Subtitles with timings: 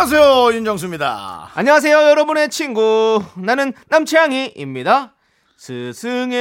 [0.00, 1.50] 안녕하세요 윤정수입니다.
[1.54, 3.20] 안녕하세요, 여러분의 친구.
[3.34, 5.16] 나는 남창희입니다.
[5.56, 6.36] 스승의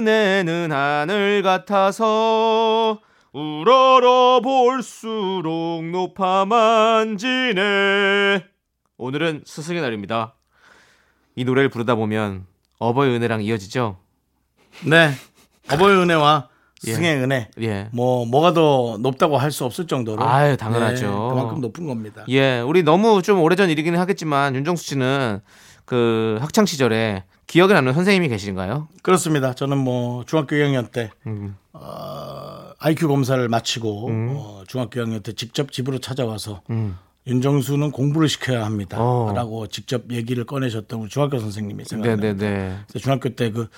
[0.00, 3.00] 은혜는 하늘 같아서
[3.32, 8.44] 우러러 볼수록 높아만 지네.
[8.98, 10.34] 오늘은 스승의 날입니다.
[11.36, 12.46] 이 노래를 부르다 보면
[12.80, 13.96] 어버이 은혜랑 이어지죠?
[14.86, 15.12] 네
[15.70, 16.48] 어버이 은혜와
[16.90, 17.88] 승의 은혜 예.
[17.92, 21.06] 뭐 뭐가 더 높다고 할 수 없을 정도로 아유, 당연하죠.
[21.06, 22.24] 네, 그만큼 높은 겁니다.
[22.28, 25.40] 예, 우리 너무 좀 오래전 일이긴 하겠지만 윤정수 씨는
[25.84, 28.88] 그 학창 시절에 기억에 남는 선생님이 계신가요?
[29.02, 29.52] 그렇습니다.
[29.54, 31.56] 저는 뭐 중학교 2학년 때 음.
[31.74, 36.96] 어, IQ 검사를 마치고 어, 중학교 2학년 때 직접 집으로 찾아와서 음.
[37.26, 38.64] 윤정수는 공부를 시켜야 어.
[38.64, 42.46] 합니다라고 직접 얘기를 꺼내셨던 우리 중학교 선생님이 생각납니다.
[42.46, 42.76] 네네네.
[42.88, 43.68] 그래서 중학교 때 그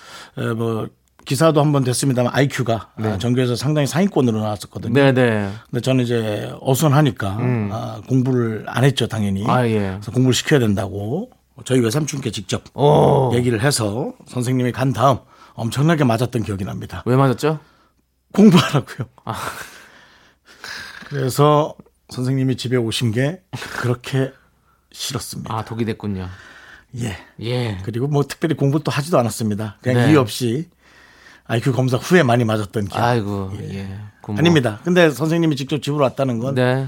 [0.55, 0.87] 뭐
[1.25, 4.93] 기사도 한 번 됐습니다만 IQ가 전교에서 상당히 상위권으로 나왔었거든요.
[4.93, 5.49] 네네.
[5.69, 7.37] 근데 저는 이제 어수선하니까
[7.71, 9.43] 아, 공부를 안 했죠 당연히.
[9.43, 9.49] 음.
[9.49, 9.79] 아, 예.
[9.79, 11.31] 그래서 공부를 시켜야 된다고
[11.65, 13.31] 저희 외삼촌께 직접 오.
[13.33, 15.17] 얘기를 해서 선생님이 간 다음
[15.55, 17.01] 엄청나게 맞았던 기억이 납니다.
[17.05, 17.59] 왜 맞았죠?
[18.33, 19.07] 공부하라고요.
[19.25, 19.35] 아.
[21.07, 21.75] 그래서
[22.09, 23.41] 선생님이 집에 오신 게
[23.79, 24.31] 그렇게
[24.91, 25.53] 싫었습니다.
[25.53, 26.27] 아, 독이 됐군요.
[27.01, 27.17] 예.
[27.41, 27.77] 예.
[27.83, 29.77] 그리고 뭐 특별히 공부 또 하지도 않았습니다.
[29.81, 30.11] 그냥 네.
[30.11, 30.69] 이유 없이
[31.47, 33.03] IQ 검사 후에 많이 맞았던 기억.
[33.03, 33.87] 아이고, 예.
[34.21, 34.79] 그 뭐- 아닙니다.
[34.83, 36.87] 근데 선생님이 직접 집으로 왔다는 건 네.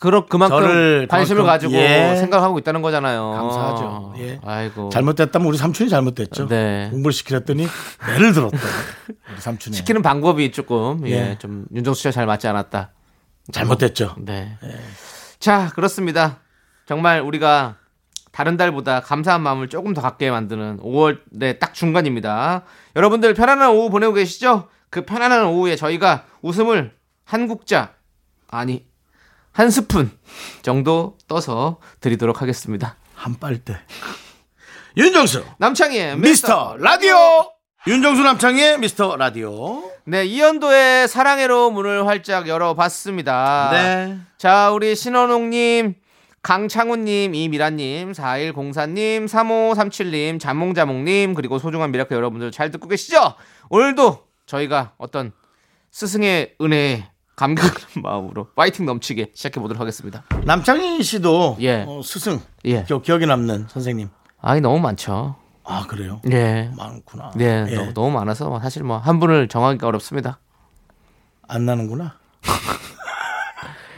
[0.00, 2.14] 그럼 그만큼 저를 관심을 가지고 예.
[2.18, 3.30] 생각하고 있다는 거잖아요.
[3.30, 4.14] 감사하죠.
[4.18, 4.38] 예.
[4.44, 4.90] 아이고.
[4.90, 6.46] 잘못됐다면 우리 삼촌이 잘못됐죠.
[6.46, 6.88] 네.
[6.90, 7.66] 공부를 시키랬더니
[8.06, 8.58] 매를 들었다.
[9.32, 9.74] 우리 삼촌이.
[9.76, 11.36] 시키는 방법이 조금 예, 예.
[11.38, 12.90] 좀 윤정수 씨와 잘 맞지 않았다.
[13.50, 14.14] 잘못됐죠.
[14.18, 14.58] 네.
[15.40, 16.40] 자, 그렇습니다.
[16.86, 17.76] 정말 우리가
[18.32, 22.64] 다른 달보다 감사한 마음을 조금 더 갖게 만드는 5월의 딱 중간입니다.
[22.96, 24.68] 여러분들 편안한 오후 보내고 계시죠?
[24.90, 26.94] 그 편안한 오후에 저희가 웃음을
[27.24, 27.94] 한 국자
[28.48, 28.86] 아니
[29.52, 30.10] 한 스푼
[30.62, 32.96] 정도 떠서 드리도록 하겠습니다.
[33.14, 33.78] 한 빨대.
[34.96, 37.16] 윤정수 남창희의 미스터 라디오.
[37.86, 39.90] 윤정수 남창희의 미스터 라디오.
[40.04, 43.70] 네, 이연도의 사랑해로 문을 활짝 열어봤습니다.
[43.72, 44.18] 네.
[44.38, 45.94] 자, 우리 신원웅님,
[46.42, 53.34] 강창훈님, 이미라님, 4104님, 3537님, 자몽자몽님, 그리고 소중한 미라클 여러분들 잘 듣고 계시죠?
[53.70, 55.32] 오늘도 저희가 어떤
[55.90, 60.24] 스승의 은혜에 감격하는 마음으로 파이팅 넘치게 시작해 보도록 하겠습니다.
[60.44, 61.84] 남창희 씨도 예.
[61.86, 62.84] 어, 스승 예.
[62.84, 64.08] 기, 기억에 남는 선생님.
[64.40, 65.36] 아이, 너무 많죠.
[65.64, 66.20] 아 그래요?
[66.30, 66.70] 예.
[66.76, 67.32] 많구나.
[67.36, 67.74] 네, 예.
[67.74, 70.38] 너- 너무 많아서 사실 뭐 한 분을 정하기가 어렵습니다.
[71.46, 72.14] 안 나는구나.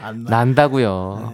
[0.01, 0.29] 안 나.
[0.37, 1.33] 난다고요.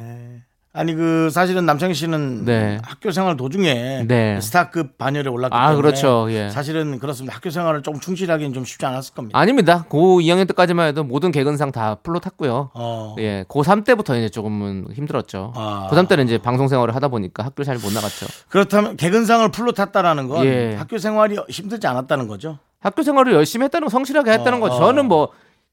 [0.78, 2.78] 아니 그 사실은 남창희 씨는 네.
[2.84, 4.40] 학교 생활 도중에 네.
[4.40, 6.28] 스타급 반열에 올랐기 아, 때문에 그렇죠.
[6.30, 6.50] 예.
[6.52, 7.36] 사실은 그렇습니다.
[7.36, 9.40] 학교 생활을 조금 충실하기는 좀 쉽지 않았을 겁니다.
[9.40, 9.86] 아닙니다.
[9.90, 12.70] 고 2학년 때까지만 해도 모든 개근상 다 풀로 탔고요.
[12.76, 13.16] 어.
[13.18, 15.54] 예, 고3 때부터 이제 조금은 힘들었죠.
[15.56, 15.88] 아.
[15.92, 18.28] 고3 때는 이제 방송 생활을 하다 보니까 학교 잘 못 나갔죠.
[18.50, 20.76] 그렇다면 개근상을 풀로 탔다라는 건 예.
[20.76, 22.60] 학교 생활이 힘들지 않았다는 거죠.
[22.80, 24.76] 학교 생활을 열심히 했다는 거, 성실하게 했다는 어, 거죠.
[24.76, 24.80] 어.
[24.80, 25.30] 저는 뭐,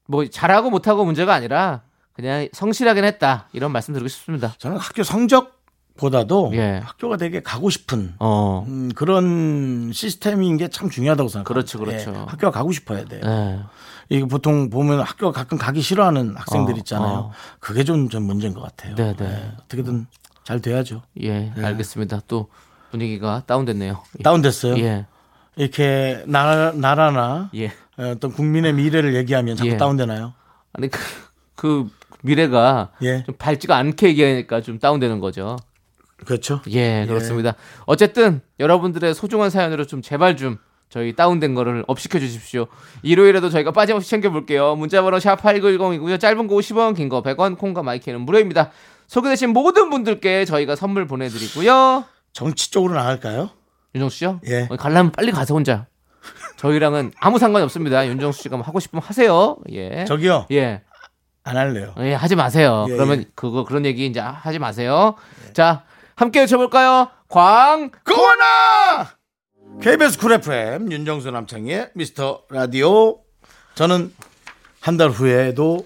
[0.07, 1.81] 뭐 잘하고 못하고 문제가 아니라
[2.15, 3.47] 그냥 성실하긴 했다.
[3.53, 4.53] 이런 말씀 드리고 싶습니다.
[4.57, 5.53] 저는 학교 성적
[5.97, 6.81] 보다도 예.
[6.83, 8.65] 학교가 되게 가고 싶은 어.
[8.67, 11.47] 음, 그런 시스템인 게 참 중요하다고 생각합니다.
[11.53, 12.11] 그렇죠, 그렇죠.
[12.11, 13.21] 예, 학교가 가고 싶어야 돼요.
[13.23, 13.59] 예.
[14.09, 17.13] 이게 보통 보면 학교가 가끔 가기 싫어하는 학생들 어, 있잖아요.
[17.17, 17.31] 어.
[17.59, 18.95] 그게 좀, 좀 문제인 것 같아요.
[18.95, 19.25] 네, 네.
[19.25, 20.07] 예, 어떻게든
[20.43, 21.01] 잘 돼야죠.
[21.21, 22.21] 예, 알겠습니다.
[22.27, 22.49] 또
[22.91, 24.03] 분위기가 다운됐네요.
[24.19, 24.23] 예.
[24.23, 24.77] 다운됐어요.
[24.79, 25.05] 예.
[25.55, 27.71] 이렇게 나라, 나라나 예.
[27.97, 29.77] 어떤 국민의 미래를 얘기하면 자꾸 예.
[29.77, 30.33] 다운되나요?
[30.73, 30.99] 아니 그,
[31.55, 31.89] 그
[32.25, 33.23] 미래가 예.
[33.23, 35.57] 좀 밝지가 않게 얘기하니까 좀 다운되는 거죠.
[36.25, 36.61] 그렇죠.
[36.69, 37.55] 예, 그렇습니다.
[37.85, 40.57] 어쨌든 여러분들의 소중한 사연으로 좀 제발 좀
[40.89, 42.67] 저희 다운된 거를 업시켜 주십시오.
[43.03, 44.75] 일요일에도 저희가 빠짐없이 챙겨볼게요.
[44.75, 46.19] 문자번호 샵8910이고요.
[46.19, 48.71] 짧은 거 50원, 긴 거 100원, 콩과 마이크는 무료입니다.
[49.07, 52.05] 소개되신 모든 분들께 저희가 선물 보내드리고요.
[52.33, 53.49] 정치 쪽으로 나갈까요?
[53.93, 54.39] 윤정수 씨요?
[54.47, 54.67] 예.
[54.69, 55.87] 어, 갈라면 빨리 가서 혼자.
[56.57, 58.07] 저희랑은 아무 상관이 없습니다.
[58.07, 59.57] 윤정수 씨가 뭐 하고 싶으면 하세요.
[59.71, 60.05] 예.
[60.05, 60.45] 저기요.
[60.51, 60.81] 예.
[61.45, 61.93] 안 할래요.
[61.99, 62.85] 예, 하지 마세요.
[62.89, 63.25] 예, 그러면 예.
[63.35, 65.15] 그거 그런 얘기 이제 하지 마세요.
[65.53, 65.83] 자,
[66.15, 67.09] 함께 외쳐볼까요?
[67.29, 69.09] 광 고원아!
[69.81, 73.19] KBS 쿨 FM 윤정수 남창희의 미스터 라디오.
[73.75, 74.13] 저는
[74.81, 75.85] 한 달 후에도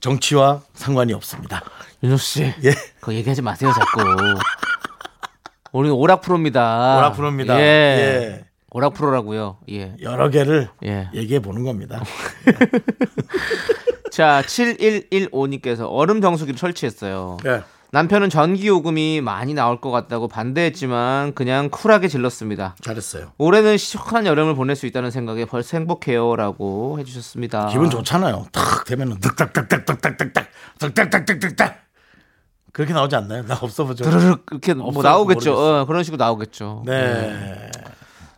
[0.00, 1.62] 정치와 상관이 없습니다.
[2.02, 2.42] 윤정수 씨.
[2.44, 2.70] 예.
[3.00, 4.02] 그거 얘기하지 마세요, 자꾸.
[5.72, 6.96] 우리 오락 프로입니다.
[6.98, 7.58] 오락 프로입니다.
[7.58, 7.62] 예.
[7.62, 8.44] 예.
[8.70, 9.58] 오락 프로라고요.
[9.70, 9.94] 예.
[10.00, 11.08] 여러 개를 예.
[11.14, 12.02] 얘기해 보는 겁니다.
[14.16, 17.36] 자, 7115님께서 얼음 정수기를 설치했어요.
[17.44, 17.62] 예.
[17.90, 22.76] 남편은 전기 요금이 많이 나올 것 같다고 반대했지만 그냥 쿨하게 질렀습니다.
[22.80, 23.32] 잘했어요.
[23.36, 27.66] 올해는 시원한 여름을 보낼 수 있다는 생각에 벌써 행복해요라고 해주셨습니다.
[27.68, 28.46] 기분 좋잖아요.
[28.52, 30.46] 탁 되면은 득딱딱딱딱딱딱딱
[30.78, 31.74] 득딱딱딱딱딱
[32.72, 33.44] 그렇게 나오지 않나요?
[33.44, 34.02] 나 없어 보죠.
[34.04, 35.52] 드르륵 이렇게 뭐 나오겠죠.
[35.54, 36.84] 어, 그런 식으로 나오겠죠.
[36.86, 37.70] 네.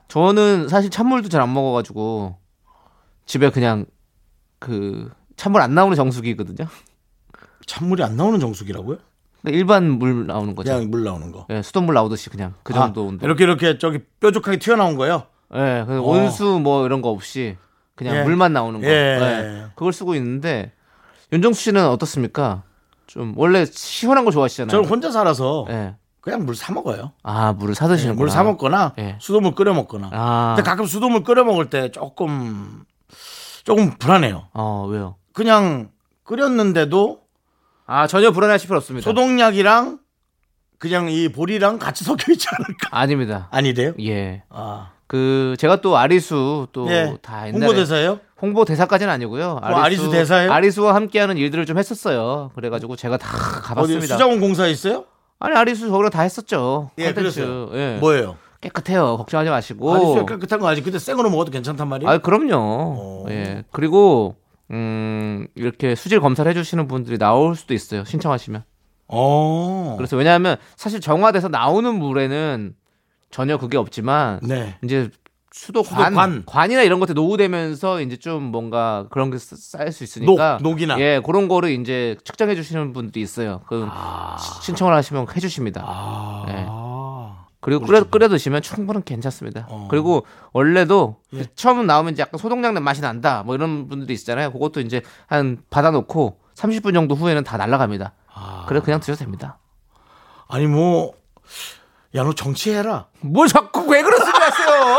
[0.08, 2.36] 저는 사실 찬물도 잘 안 먹어가지고
[3.26, 3.86] 집에 그냥
[4.58, 6.68] 그 찬물 안 나오는 정수기거든요.
[7.66, 8.98] 찬물이 안 나오는 정수기라고요?
[9.40, 10.72] 그러니까 일반 물 나오는 거죠.
[10.72, 11.46] 그냥 물 나오는 거.
[11.50, 13.24] 예, 수돗물 나오듯이 그냥 그 아, 정도 온도.
[13.24, 15.22] 이렇게 이렇게 저기 뾰족하게 튀어나온 거요?
[15.54, 16.02] 예, 그 어.
[16.02, 17.56] 온수 뭐 이런 거 없이
[17.94, 18.22] 그냥 예.
[18.24, 18.86] 물만 나오는 거.
[18.86, 18.90] 예.
[18.90, 19.64] 예.
[19.76, 20.72] 그걸 쓰고 있는데
[21.32, 22.64] 윤정수 씨는 어떻습니까?
[23.06, 24.70] 좀 원래 시원한 거 좋아하시잖아요.
[24.70, 25.94] 저는 혼자 살아서 예.
[26.20, 27.12] 그냥 물 사 먹어요.
[27.22, 29.16] 아 물을 사 드시는 물사 먹거나 예.
[29.20, 30.10] 수돗물 끓여 먹거나.
[30.12, 32.82] 아, 근데 가끔 수돗물 끓여 먹을 때 조금
[33.64, 34.48] 조금 불안해요.
[34.52, 35.14] 어 왜요?
[35.38, 35.90] 그냥
[36.24, 37.20] 끓였는데도
[37.86, 39.04] 아 전혀 불안하실 필요 없습니다.
[39.04, 40.00] 소독약이랑
[40.80, 42.88] 그냥 이 볼이랑 같이 섞여 있지 않을까?
[42.90, 43.46] 아닙니다.
[43.52, 43.92] 아니래요?
[44.00, 44.42] 예.
[44.50, 44.90] 아.
[45.06, 47.16] 그 제가 또 아리수 또 예.
[47.22, 48.18] 다 옛날에 홍보대사예요?
[48.42, 49.60] 홍보 대사까지는 아니고요.
[49.62, 50.50] 아리수 대사예요?
[50.50, 52.50] 아리수와 함께하는 일들을 좀 했었어요.
[52.56, 53.28] 그래가지고 제가 다
[53.62, 54.14] 가봤습니다.
[54.14, 55.04] 수자원 공사에 있어요?
[55.38, 56.90] 아니 아리수 저기랑 다 했었죠.
[56.98, 57.12] 예.
[57.12, 57.70] 그랬어요.
[57.74, 57.96] 예.
[58.00, 58.36] 뭐예요?
[58.60, 59.16] 깨끗해요.
[59.18, 59.94] 걱정하지 마시고.
[59.94, 62.10] 아리수 깨끗한 거 아직 근데 생으로 먹어도 괜찮단 말이에요?
[62.10, 63.26] 아 그럼요.
[63.30, 63.62] 예.
[63.70, 64.34] 그리고
[64.70, 68.04] 음 이렇게 수질 검사를 해주시는 분들이 나올 수도 있어요.
[68.04, 68.64] 신청하시면.
[69.08, 69.94] 어.
[69.96, 72.74] 그래서 왜냐하면 사실 정화돼서 나오는 물에는
[73.30, 74.76] 전혀 그게 없지만 네.
[74.84, 75.10] 이제
[75.50, 76.42] 수도관, 수도관.
[76.46, 81.00] 관이나 이런 것들 노후되면서 이제 좀 뭔가 그런 게 쌓일 수 있으니까 녹, 녹이나.
[81.00, 83.62] 예 그런 거를 이제 측정해 주시는 분들이 있어요.
[83.66, 83.88] 그
[84.38, 85.82] 시- 신청을 하시면 해주십니다.
[85.86, 86.44] 아.
[86.50, 87.37] 예.
[87.60, 89.66] 그리고 끓여, 끓여 드시면 충분히 괜찮습니다.
[89.68, 89.88] 어.
[89.90, 91.44] 그리고 원래도 예.
[91.56, 93.42] 처음 나오면 이제 약간 소독약 낸 맛이 난다.
[93.44, 94.52] 뭐 이런 분들이 있잖아요.
[94.52, 98.12] 그것도 이제 한 받아놓고 30분 정도 후에는 다 날아갑니다.
[98.32, 98.64] 아.
[98.68, 99.58] 그래 그냥 드셔도 됩니다.
[100.48, 101.12] 아니 뭐
[102.14, 103.08] 야 너 정치해라.
[103.20, 104.98] 뭘 자꾸 왜 그러시고 하세요?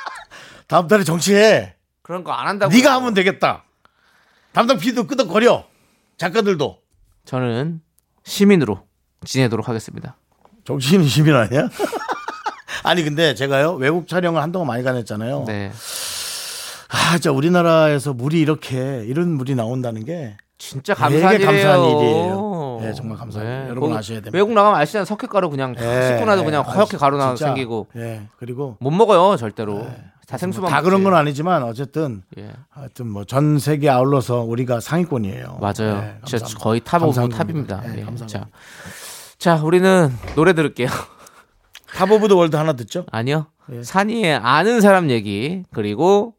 [0.66, 1.74] 다음 달에 정치해.
[2.02, 2.72] 그런 거 안 한다고.
[2.72, 3.64] 네가 하면 되겠다.
[4.52, 5.66] 담당 PD도 끄덕거려.
[6.16, 6.78] 작가들도.
[7.26, 7.82] 저는
[8.24, 8.86] 시민으로
[9.26, 10.16] 지내도록 하겠습니다.
[10.68, 11.70] 정치인 시민 아니야?
[12.84, 15.44] 아니 근데 제가요 외국 촬영을 한동안 많이 다녔잖아요.
[15.46, 15.72] 네.
[16.90, 21.50] 아, 진짜 우리나라에서 물이 이렇게 이런 물이 나온다는 게 진짜 감사한 일이에요.
[21.50, 22.78] 감사한 일이에요.
[22.82, 23.62] 네, 정말 감사해요.
[23.70, 24.30] 여러분 거기 아셔야 됩니다.
[24.34, 25.06] 외국 나가면 아시잖아요.
[25.06, 27.34] 석회가루 그냥 예, 씻고 나도 그냥 예, 허옇게 아, 가루 나.
[27.34, 28.22] 생기고 예.
[28.38, 29.86] 그리고 못 먹어요 절대로.
[30.26, 31.02] 다 생수만 다 그런.
[31.02, 32.50] 건 아니지만 어쨌든 예.
[32.68, 35.58] 하여튼 뭐 전 세계 아울러서 우리가 상위권이에요.
[35.62, 36.00] 맞아요.
[36.02, 36.58] 네, 진짜.
[36.58, 37.28] 거의 top of.
[37.30, 37.80] top입니다.
[37.86, 38.04] 네, 예.
[38.04, 38.26] 감사합니다.
[38.26, 38.46] 자,
[39.38, 40.88] 자, 우리는 노래 들을게요.
[41.94, 43.06] Top of the World 하나 듣죠?
[43.12, 43.46] 아니요.
[43.72, 43.82] 예.
[43.82, 46.34] 산이의 아는 사람 얘기 그리고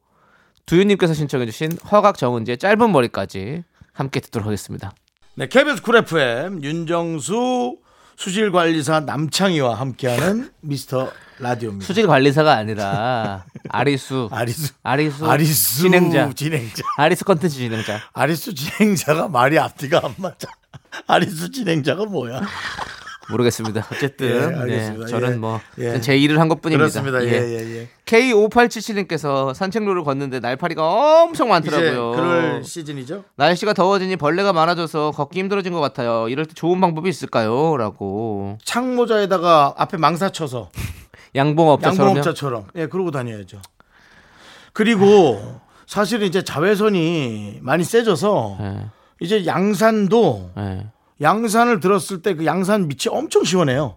[0.66, 3.64] 두유님께서 신청해주신 허각 정은지의 짧은 머리까지
[3.94, 4.92] 함께 듣도록 하겠습니다.
[5.36, 7.78] 네, KBS 쿨 FM 윤정수
[8.20, 11.88] 수질 관리사 남창희와 함께하는 미스터 라디오입니다.
[11.88, 19.58] 수질 관리사가 아니라 아리수 아리수 아리수, 아리수 진행자 진행자 아리수 컨텐츠 진행자 아리수 진행자가 말이
[19.58, 20.50] 앞뒤가 안 맞아.
[21.08, 22.42] 아리수 진행자가 뭐야?
[23.30, 23.86] 모르겠습니다.
[23.92, 24.28] 어쨌든
[24.70, 25.06] 예, 네.
[25.06, 25.36] 저는 예.
[25.36, 26.02] 뭐 예.
[26.02, 26.90] 제 일을 한 것뿐입니다.
[26.90, 27.24] 그렇습니다.
[27.24, 27.90] 예, 예, 예.
[28.06, 32.12] K5877님께서 산책로를 걷는데 날파리가 엄청 많더라고요.
[32.12, 33.24] 그럴 시즌이죠?
[33.36, 36.28] 날씨가 더워지니 벌레가 많아져서 걷기 힘들어진 것 같아요.
[36.30, 37.78] 이럴 때 좋은 방법이 있을까요?
[37.78, 40.70] 라고 창모자에다가 앞에 망사 쳐서
[41.36, 42.10] 양봉업자처럼요.
[42.10, 43.62] 양봉업자처럼 예 그러고 다녀야죠.
[44.74, 48.86] 그리고 사실은 이제 자외선이 많이 세져서 예,
[49.20, 50.88] 이제 양산도 예.
[51.22, 53.96] 양산을 들었을 때 그 양산 밑이 엄청 시원해요.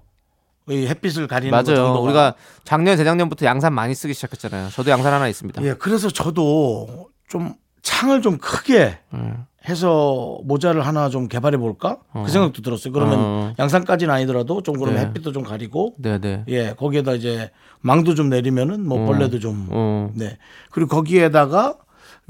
[0.68, 1.76] 이 햇빛을 가리는 것 맞아요.
[1.84, 2.00] 정도가.
[2.00, 4.70] 우리가 작년 재작년부터 양산 많이 쓰기 시작했잖아요.
[4.70, 5.62] 저도 양산 하나 있습니다.
[5.64, 9.44] 예 그래서 저도 좀 창을 좀 크게 음.
[9.68, 12.92] 해서 모자를 하나 좀 개발해 볼까 그 생각도 들었어요.
[12.92, 13.54] 그러면 어.
[13.58, 15.06] 양산까지는 아니더라도 좀 그러면 네.
[15.08, 16.44] 햇빛도 좀 가리고 네 네.
[16.48, 17.50] 예 거기에다 이제
[17.80, 20.10] 망도 좀 내리면은 뭐 벌레도 좀 어.
[20.14, 20.38] 네.
[20.70, 21.76] 그리고 거기에다가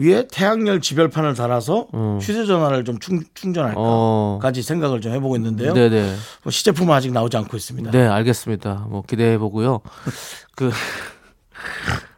[0.02, 2.18] 위에 태양열 지별판을 달아서 음.
[2.20, 4.62] 휴대 전화를 좀 충, 충전할까까지 어.
[4.62, 5.72] 생각을 좀 해보고 있는데요.
[5.74, 6.16] 네네.
[6.42, 7.90] 뭐 시제품은 아직 나오지 않고 있습니다.
[7.92, 8.86] 네, 알겠습니다.
[8.88, 9.80] 뭐 기대해 보고요.
[10.56, 10.72] 그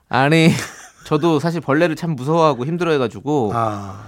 [0.09, 0.51] 아니
[1.05, 4.01] 저도 사실 벌레를 참 무서워하고 힘들어해가지고 아,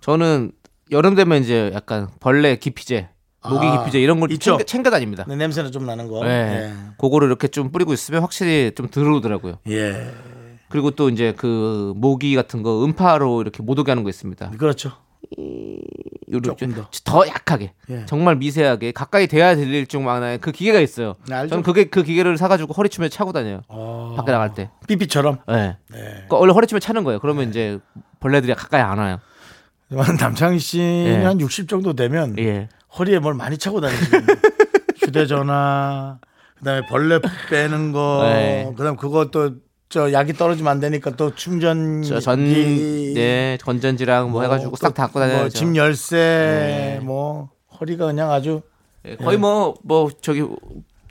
[0.00, 0.52] 저는
[0.90, 3.10] 여름 되면 이제 약간 벌레 기피제,
[3.46, 4.30] 모기 아, 기피제 이런 걸.
[4.38, 5.26] 챙겨, 챙겨 다닙니다.
[5.28, 6.24] 네, 냄새는 좀 나는 거.
[6.24, 6.72] 네.
[6.98, 9.58] 그거를 이렇게 좀 뿌리고 있으면 확실히 좀 들어오더라고요.
[9.68, 10.10] 예.
[10.68, 10.70] 예.
[10.70, 14.50] 그리고 또 이제 그 모기 같은 거 음파로 이렇게 못 오게 하는 거 있습니다.
[14.58, 14.92] 그렇죠.
[16.44, 16.88] 조금 더.
[17.04, 18.04] 더 약하게 예.
[18.06, 21.14] 정말 미세하게 가까이 대야 들릴 중만의 그 기계가 있어요.
[21.26, 21.50] 네, 알죠.
[21.50, 23.62] 저는 그게 그 기계를 사가지고 허리춤에 차고 다녀요.
[23.68, 24.14] 어.
[24.16, 24.70] 밖에 나갈 때.
[24.86, 25.38] 삐삐처럼.
[25.48, 25.76] 네.
[25.90, 25.98] 네.
[25.98, 27.18] 그러니까 원래 허리춤에 차는 거예요.
[27.18, 27.78] 그러면 이제
[28.20, 29.18] 벌레들이 가까이 안 와요.
[30.20, 31.24] 남창희 씨는 예.
[31.24, 32.68] 한60 정도 되면 예.
[32.98, 34.26] 허리에 뭘 많이 차고 다니시는
[34.98, 36.18] 휴대전화,
[36.58, 38.70] 그다음에 벌레 빼는 거, 네.
[38.76, 39.56] 그다음 그것도
[39.88, 45.20] 저 약이 떨어지면 안 되니까 또 충전 저 전, 네, 건전지랑 뭐, 해가지고 싹다 갖고
[45.20, 45.48] 다녀야죠.
[45.50, 48.62] 집 열쇠, 뭐 허리가 그냥 아주
[49.06, 50.44] 예, 거의 뭐, 뭐, 저기,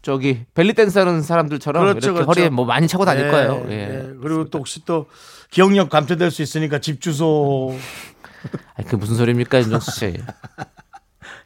[0.02, 2.28] 저기, 벨리 댄스 하는 사람들처럼 그렇죠, 이렇게 그렇죠.
[2.28, 3.66] 허리에 뭐 많이 차고 다닐 예, 거예요.
[3.70, 3.74] 예.
[3.74, 4.14] 예.
[4.22, 5.08] 그리고 또 혹시 또
[5.50, 7.76] 기억력 감퇴될 수 있으니까 집 주소.
[8.76, 10.18] 아니, 그게 무슨 소리입니까, 윤정수 씨.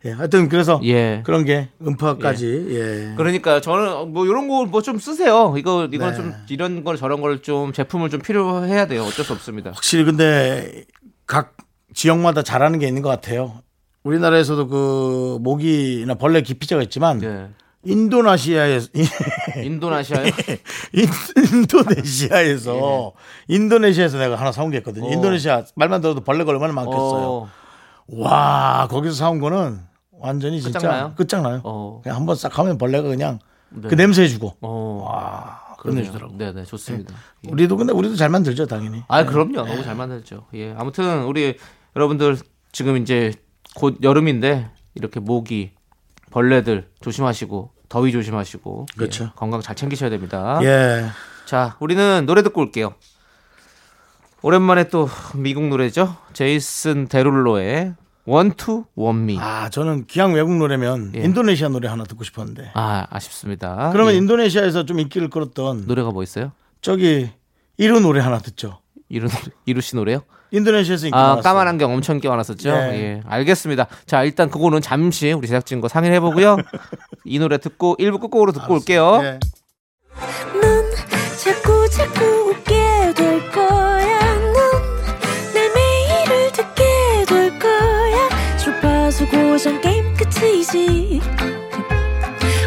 [0.06, 1.22] 예, 하여튼 그래서 예.
[1.26, 3.14] 그런 게 음파까지 예.
[3.16, 5.54] 그러니까 저는 뭐 이런 거 뭐 좀 쓰세요.
[5.58, 6.16] 이거 이건 네.
[6.16, 9.04] 좀 이런 걸 저런 걸 좀 제품을 좀 필요해야 돼요.
[9.04, 9.72] 어쩔 수 없습니다.
[9.72, 10.86] 확실히 근데
[11.28, 11.56] 각
[11.94, 13.62] 지역마다 잘하는 게 있는 것 같아요.
[14.04, 17.50] 우리나라에서도 그 모기나 벌레 기피제가 있지만 예.
[17.84, 18.88] 인도네시아에서
[19.64, 20.26] 인도네시아요?
[20.94, 21.08] 인-
[21.54, 23.14] 인도네시아에서
[23.48, 25.08] 인도네시아에서 내가 하나 사온 게 있거든요.
[25.08, 25.12] 어.
[25.12, 27.00] 인도네시아 말만 들어도 벌레가 얼마나 많겠어요.
[27.28, 27.50] 어,
[28.08, 29.80] 와 거기서 사온 거는
[30.22, 31.14] 완전히 진짜 끝장나요?
[31.16, 31.62] 끝장나요.
[31.64, 32.00] 어.
[32.04, 33.88] 그냥 한번 싹 하면 벌레가 그냥 네.
[33.90, 35.08] 그 냄새 해주고 어.
[35.08, 35.72] 와.
[35.82, 36.38] 끝내주더라고.
[36.38, 37.16] 네, 네, 좋습니다.
[37.48, 37.52] 예.
[37.52, 39.04] 우리도 근데 우리도 잘 만들죠 당연히.
[39.08, 39.66] 아, 그럼요.
[39.66, 40.46] 너무 잘 만들죠.
[40.54, 40.74] 예.
[40.78, 41.58] 아무튼 우리
[41.96, 42.38] 여러분들
[42.72, 43.34] 지금 이제
[43.76, 45.72] 곧 여름인데 이렇게 모기,
[46.30, 49.32] 벌레들 조심하시고 더위 조심하시고 예, 그렇죠.
[49.36, 50.60] 건강 잘 챙기셔야 됩니다.
[50.62, 51.08] 예.
[51.46, 52.94] 자, 우리는 노래 듣고 올게요.
[54.44, 56.16] 오랜만에 또 미국 노래죠.
[56.34, 57.96] 제이슨 데룰로의
[58.32, 59.38] 원투 원미.
[59.42, 61.24] 아 저는 기왕 외국 노래면 예.
[61.24, 62.72] 인도네시아 노래 하나 듣고 싶었는데.
[62.76, 63.90] 아, 아쉽습니다.
[63.92, 64.18] 그러면 예.
[64.18, 66.54] 인도네시아에서 좀 인기를 끌었던 노래가 뭐 있어요?
[66.80, 67.30] 저기
[67.78, 68.80] 이루 노래 하나 듣죠.
[69.10, 69.28] 이루
[69.66, 70.22] 이루 씨 노래요?
[70.52, 71.44] 인도네시아에서 인기 아, 많았어요.
[71.44, 72.70] 까만 안경 엄청 껴안았었죠.
[72.70, 72.74] 예.
[72.94, 73.22] 예.
[73.26, 73.88] 알겠습니다.
[74.06, 76.56] 자, 일단 그거는 잠시 우리 제작진과 상의해 보고요.
[77.26, 79.20] 이 노래 듣고 1부 끝곡으로 듣고 올게요.
[79.24, 79.40] 예.
[90.42, 91.22] 끝이지.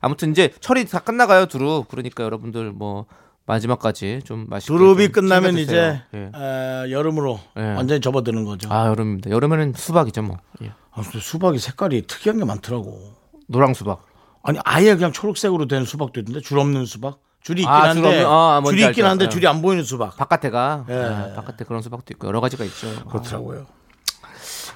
[0.02, 1.88] 아무튼 이제 철이 다 끝나가요 두릅.
[1.88, 3.06] 그러니까 여러분들 뭐
[3.46, 6.32] 마지막까지 좀 맛있게 두릅이 좀 끝나면 이제 예.
[6.34, 7.74] 어, 여름으로 예.
[7.74, 8.72] 완전히 접어드는 거죠.
[8.72, 9.32] 아 여름입니다.
[9.32, 10.38] 여름에는 수박이죠 뭐.
[10.62, 10.72] 예.
[10.94, 13.14] 아, 수박이 색깔이 특이한 게 많더라고.
[13.48, 14.04] 노랑 수박.
[14.44, 17.20] 아니 아예 그냥 초록색으로 된 수박도 있는데 줄 없는 수박?
[17.42, 19.10] 줄이 있긴 아, 한데 줄 없는- 아, 줄이 있긴 알죠.
[19.10, 19.30] 한데 예.
[19.30, 20.16] 줄이 안 보이는 수박.
[20.18, 20.94] 바깥에가 예.
[20.94, 22.88] 예, 바깥에 그런 수박도 있고 여러 가지가 있죠.
[23.06, 23.66] 그렇더라고요.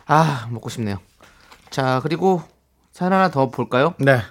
[0.08, 0.98] 아 먹고 싶네요.
[1.70, 2.42] 자 그리고
[2.92, 3.94] 사연 하나 더 볼까요?
[4.00, 4.22] 네.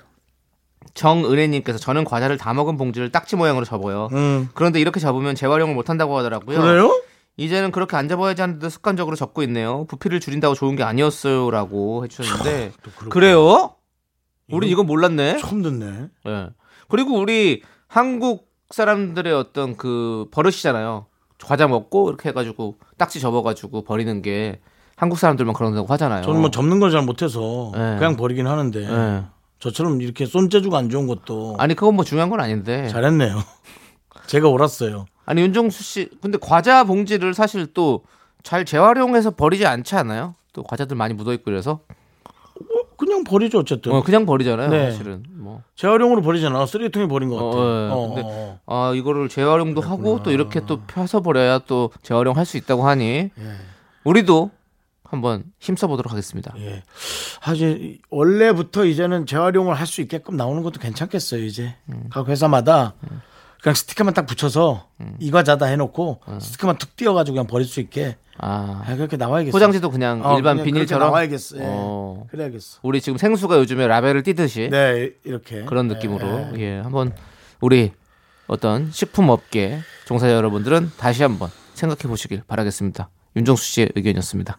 [0.95, 4.09] 정은혜님께서 저는 과자를 다 먹은 봉지를 딱지 모양으로 접어요.
[4.13, 4.49] 음.
[4.55, 6.61] 그런데 이렇게 접으면 재활용을 못 한다고 하더라고요.
[6.61, 7.03] 그래요?
[7.37, 9.85] 이제는 그렇게 안 접어야지 하는데 습관적으로 접고 있네요.
[9.87, 13.11] 부피를 줄인다고 좋은 게 아니었어요라고 해주셨는데 그렇구나.
[13.11, 13.75] 그래요?
[14.51, 15.39] 우리 이건 몰랐네.
[15.39, 16.09] 처음 듣네.
[16.29, 16.49] 예.
[16.89, 21.07] 그리고 우리 한국 사람들의 어떤 그 버릇이잖아요.
[21.45, 24.61] 과자 먹고 이렇게 해가지고 딱지 접어가지고 버리는 게
[24.97, 26.23] 한국 사람들만 그런다고 하잖아요.
[26.23, 27.97] 저는 뭐 접는 걸 잘 못해서 네.
[27.99, 29.25] 그냥 버리긴 하는데 예.
[29.59, 32.87] 저처럼 이렇게 손재주가 안 좋은 것도 아니 그건 뭐 중요한 건 아닌데.
[32.89, 33.39] 잘했네요.
[34.29, 35.07] 제가 옳았어요.
[35.27, 38.03] 아니 윤정수 씨 근데 과자 봉지를 사실 또
[38.45, 40.35] 잘 재활용해서 버리지 않지 않아요?
[40.53, 41.81] 또 과자들 많이 묻어 있고 그래서
[42.97, 43.91] 그냥 버리죠 어쨌든.
[43.91, 44.69] 어, 그냥 버리잖아요.
[44.71, 44.91] 네.
[44.93, 45.63] 사실은 뭐.
[45.75, 46.65] 재활용으로 버리잖아.
[46.67, 47.49] 쓰레기통에 버린 것 같아.
[47.49, 47.91] 어, 예.
[47.91, 52.57] 어, 근데 어, 아 이거를 재활용도 하고 또 이렇게 또 펴서 버려야 또 재활용할 수
[52.57, 53.31] 있다고 하니
[54.05, 54.51] 우리도
[55.03, 56.53] 한번 힘써 보도록 하겠습니다.
[56.59, 56.83] 예.
[57.43, 61.43] 사실 원래부터 이제는 재활용을 할 수 있게끔 나오는 것도 괜찮겠어요.
[61.43, 62.05] 이제 음.
[62.11, 62.95] 각 회사마다
[63.65, 64.89] 그냥 스티커만 딱 붙여서
[65.21, 69.53] 이 과자다 해놓고 스티커만 툭 띄어가지고 그냥 버릴 수 있게 아 아, 그렇게 나와야겠어.
[69.53, 71.57] 포장지도 그냥 어, 일반 그냥 비닐처럼 나와야겠어.
[71.57, 71.61] 예.
[71.65, 72.27] 어.
[72.31, 72.81] 그래야겠어.
[72.83, 77.15] 우리 지금 생수가 요즘에 라벨을 띄듯이 네, 이렇게 그런 느낌으로 예 한번
[77.63, 77.93] 우리
[78.49, 83.09] 어떤 식품 업계 종사자 여러분들은 다시 한번 생각해 보시길 바라겠습니다.
[83.35, 84.59] 윤정수 씨의 의견이었습니다.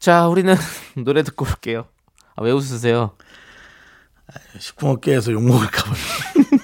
[0.00, 0.56] 자, 우리는
[1.04, 1.84] 노래 듣고 올게요.
[2.34, 3.12] 아, 왜 웃으세요?
[4.58, 5.94] 식품업계에서 욕 먹을까 봐.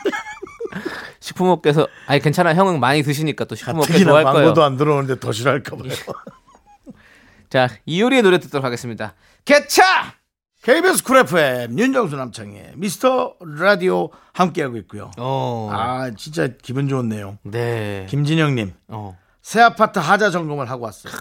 [1.28, 4.36] 식품업계에서 아니 괜찮아 형은 많이 드시니까 또 식품업계 특히나 좋아할 거예요.
[4.36, 5.90] 광고도 안 들어오는데 더 싫어할까 봐요.
[7.50, 9.14] 자, 이효리의 노래 듣도록 하겠습니다.
[9.44, 10.14] 개차!
[10.62, 15.10] KBS 쿨 FM 윤정수 남창희의 미스터 라디오 함께하고 있고요.
[15.16, 15.70] 어.
[15.72, 17.38] 아 진짜 기분 내용.
[17.42, 18.06] 네.
[18.10, 19.16] 김진영님 어.
[19.40, 21.12] 새 아파트 하자 점검을 하고 왔어요.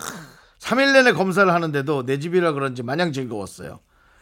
[0.60, 3.80] 3일 내내 검사를 하는데도 내 집이라 그런지 마냥 즐거웠어요.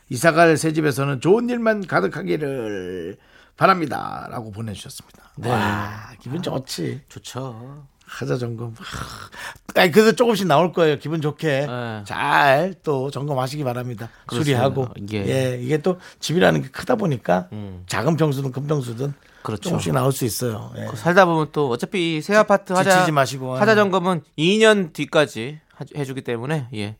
[0.09, 3.17] 이사갈 새 집에서는 좋은 일만 가득하기를
[3.57, 4.27] 바랍니다.
[4.29, 5.31] 라고 보내주셨습니다.
[5.45, 7.01] 와, 기분 좋지.
[7.09, 7.85] 좋죠.
[8.05, 8.75] 하자 점검.
[8.77, 10.99] 하, 아니, 그래도 조금씩 나올 거예요.
[10.99, 11.65] 기분 좋게.
[11.65, 12.03] 네.
[12.05, 14.09] 잘또 점검하시기 바랍니다.
[14.27, 14.43] 그렇습니다.
[14.59, 14.87] 수리하고.
[15.13, 15.25] 예.
[15.53, 15.59] 예.
[15.61, 17.49] 이게 또 집이라는 게 크다 보니까
[17.87, 19.61] 작은 평수든 큰 평수든 그렇죠.
[19.69, 20.71] 조금씩 나올 수 있어요.
[20.77, 20.87] 예.
[20.95, 23.55] 살다 보면 또 어차피 새 아파트 하자 마시고.
[23.55, 26.97] 하자 점검은 2년 뒤까지 하- 해주기 때문에 예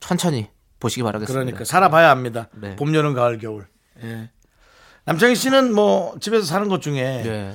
[0.00, 0.48] 천천히
[0.80, 1.40] 보시기 바라겠습니다.
[1.44, 2.48] 그러니까 살아봐야 합니다.
[2.52, 2.74] 네.
[2.76, 3.66] 봄, 여름, 가을, 겨울.
[4.02, 4.30] 예.
[5.04, 7.52] 남창희 씨는 뭐 집에서 사는 것 중에 예.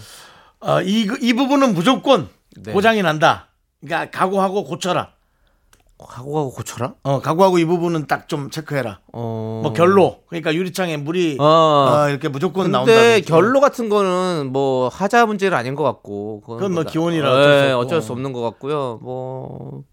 [0.59, 2.71] 어, 이, 이 부분은 무조건 네.
[2.73, 3.47] 고장이 난다.
[3.81, 5.09] 그러니까 각오하고 고쳐라.
[5.97, 6.95] 하고 고쳐라?
[7.03, 8.99] 어, 각오하고 이 부분은 딱 좀 체크해라.
[9.13, 9.61] 어.
[9.63, 10.23] 뭐 결로.
[10.27, 11.45] 그러니까 유리창에 물이 어.
[11.45, 12.91] 어, 이렇게 무조건 나온다.
[12.91, 17.29] 근데 결로 같은 거는 뭐 하자 문제는 아닌 것 같고 그건 그건 뭐 나- 기온이라
[17.29, 17.79] 예, 어쩔 수 없고.
[17.85, 18.99] 어쩔 수 없는 것 같고요.
[19.01, 19.83] 뭐.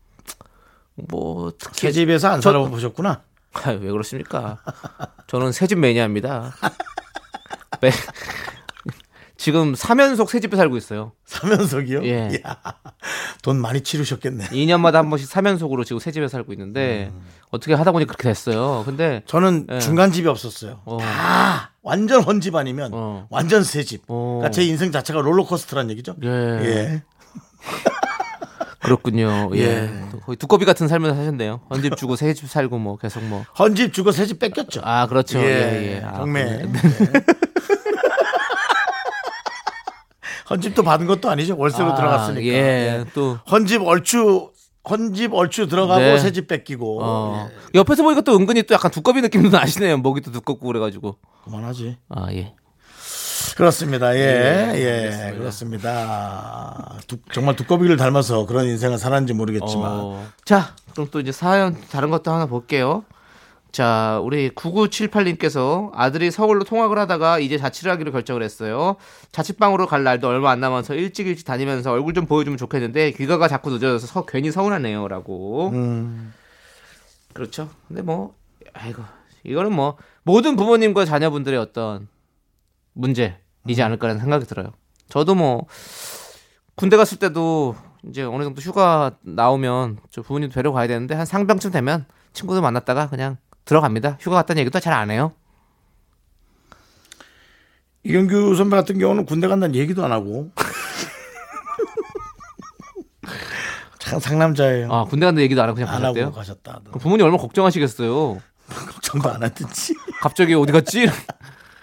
[0.95, 3.23] 뭐 특히 새 집에서 안 저- 살아보셨구나.
[3.55, 4.59] 아, 왜 그러십니까?
[5.29, 6.53] 저는 새집 매니아입니다.
[7.81, 7.91] 매-
[9.37, 11.13] 지금 3연속 새 집에 살고 있어요.
[11.25, 12.05] 사면석이요?
[12.05, 12.29] 예.
[12.33, 12.57] 이야,
[13.43, 14.47] 돈 많이 치르셨겠네.
[14.51, 17.23] 2년마다 한 번씩 3연속으로 지금 새 집에 살고 있는데 음.
[17.51, 18.83] 어떻게 하다 보니 그렇게 됐어요.
[18.87, 19.79] 근데 저는 예.
[19.81, 20.81] 중간 집이 없었어요.
[20.85, 20.99] 어.
[21.01, 23.27] 다 완전 헌집 아니면 어.
[23.31, 24.03] 완전 새 집.
[24.07, 24.37] 어.
[24.41, 26.15] 그러니까 제 인생 자체가 롤러코스터란 얘기죠.
[26.23, 26.29] 예.
[26.29, 27.03] 예.
[28.81, 29.51] 그렇군요.
[29.55, 29.59] 예.
[29.61, 29.91] 예.
[30.13, 31.63] 또 거의 두꺼비 같은 삶을 사셨네요.
[31.71, 33.45] 헌집 주고 새 집 살고 뭐 계속 뭐.
[33.59, 34.81] 헌집 주고 새 집 뺏겼죠.
[34.85, 35.41] 아, 그렇죠.
[35.41, 36.03] 예, 예.
[36.05, 36.45] 아, 경매.
[36.45, 36.73] 네.
[40.53, 41.57] 헌집도 받은 것도 아니죠.
[41.57, 42.43] 월세로 아, 들어갔으니까.
[42.47, 42.53] 예.
[43.01, 43.05] 예.
[43.15, 44.51] 또 헌집 얼추
[44.88, 46.19] 헌집 얼추 들어가고 네.
[46.19, 47.01] 새집 뺏기고.
[47.03, 47.49] 어.
[47.75, 47.79] 예.
[47.79, 49.97] 옆에서 보니까 또 은근히 또 약간 두꺼비 느낌도 나시네요.
[49.99, 51.17] 목이 또 두껍고 그래가지고.
[51.45, 51.97] 그만하지.
[52.11, 52.55] 아, 예.
[53.57, 54.15] 그렇습니다.
[54.17, 54.88] 예, 예,
[55.38, 55.38] 알겠습니다.
[55.38, 56.99] 그렇습니다.
[57.07, 59.91] 두- 정말 두꺼비를 닮아서 그런 인생을 살았는지 모르겠지만.
[59.91, 60.27] 어.
[60.45, 63.05] 자, 그럼 또 이제 사연 다른 것도 하나 볼게요.
[63.73, 68.97] 자, 우리 9978님께서 아들이 서울로 통학을 하다가 이제 자취를 하기로 결정을 했어요.
[69.33, 73.71] 자취방으로 갈 날도 얼마 안 남아서 일찍 일찍 다니면서 얼굴 좀 보여주면 좋겠는데 귀가가 자꾸
[73.71, 75.09] 늦어져서 서- 괜히 서운하네요.
[75.09, 75.71] 라고.
[75.71, 76.35] 음,
[77.33, 77.71] 그렇죠.
[77.89, 78.35] 근데 뭐,
[78.75, 79.03] 아이고,
[79.45, 82.09] 이거는 뭐, 모든 부모님과 자녀분들의 어떤
[82.93, 84.73] 문제이지 않을까라는 생각이 들어요.
[85.09, 85.67] 저도 뭐,
[86.75, 91.71] 군대 갔을 때도 이제 어느 정도 휴가 나오면 저 부모님 뵈러 가야 되는데 한 상병쯤
[91.71, 92.05] 되면
[92.35, 94.18] 친구들 만났다가 그냥 들어갑니다.
[94.20, 95.33] 휴가 갔다는 얘기도 잘 안 해요.
[98.05, 100.51] 이경규 선배 같은 경우는 군대 간다는 얘기도 안 하고.
[104.01, 104.92] 참 상남자예요.
[104.92, 106.33] 아, 군대 간다는 얘기도 안 하고 그냥 안 하고 가셨대요?
[106.33, 106.81] 가셨다.
[106.85, 108.40] 그럼 부모님 얼마나 걱정하시겠어요.
[108.68, 109.94] 걱정도 안 하든지.
[110.20, 111.07] 갑자기 어디 갔지?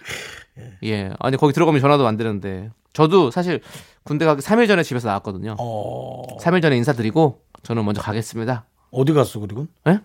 [0.84, 1.12] 예.
[1.20, 2.70] 아니, 거기 들어가면 전화도 안 되는데.
[2.94, 3.62] 저도 사실
[4.04, 5.56] 군대 가기 3일 전에 집에서 나왔거든요.
[5.60, 8.66] 어, 3일 전에 인사드리고 저는 먼저 가겠습니다.
[8.92, 9.68] 어디 갔어, 그리고?
[9.88, 10.02] 예?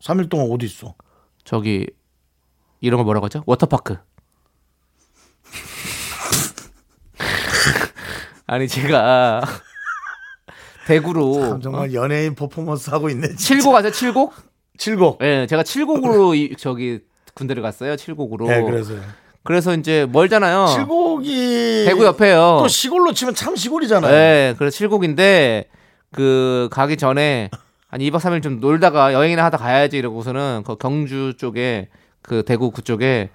[0.00, 0.94] 3일 동안 어디 있어?
[1.44, 1.86] 저기
[2.80, 3.42] 이런 걸 뭐라고 하죠?
[3.46, 3.96] 워터파크.
[8.46, 9.40] 아니 제가
[10.86, 13.28] 대구로 참 정말 연예인 퍼포먼스 하고 있네.
[13.28, 13.42] 진짜.
[13.44, 13.92] 칠곡 아세요?
[13.92, 14.34] 칠곡?
[14.78, 15.18] 칠곡.
[15.22, 17.00] 예, 제가 칠곡으로 이- 저기
[17.34, 17.96] 군대를 갔어요.
[17.96, 18.46] 칠곡으로.
[18.48, 18.94] 네, 그래서.
[19.44, 20.66] 그래서 이제 멀잖아요.
[20.68, 21.84] 칠곡이.
[21.86, 22.58] 대구 옆에요.
[22.60, 24.12] 또 시골로 치면 참 시골이잖아요.
[24.12, 25.68] 네, 그래서 칠곡인데
[26.12, 27.50] 그 가기 전에
[27.92, 31.90] 한 2박 3일 좀 놀다가 여행이나 하다 가야지 이러고서는 그 경주 쪽에
[32.22, 33.28] 그 대구 그쪽에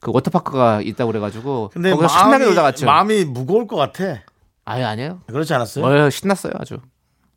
[0.00, 2.84] 그 워터파크가 있다고 그래가지고 근데 거기서 신나게 놀다 갔죠.
[2.84, 4.20] 마음이 무거울 것 같아.
[4.66, 5.20] 아예 아니에요.
[5.26, 5.84] 그렇지 않았어요?
[5.84, 6.78] 어, 신났어요 아주.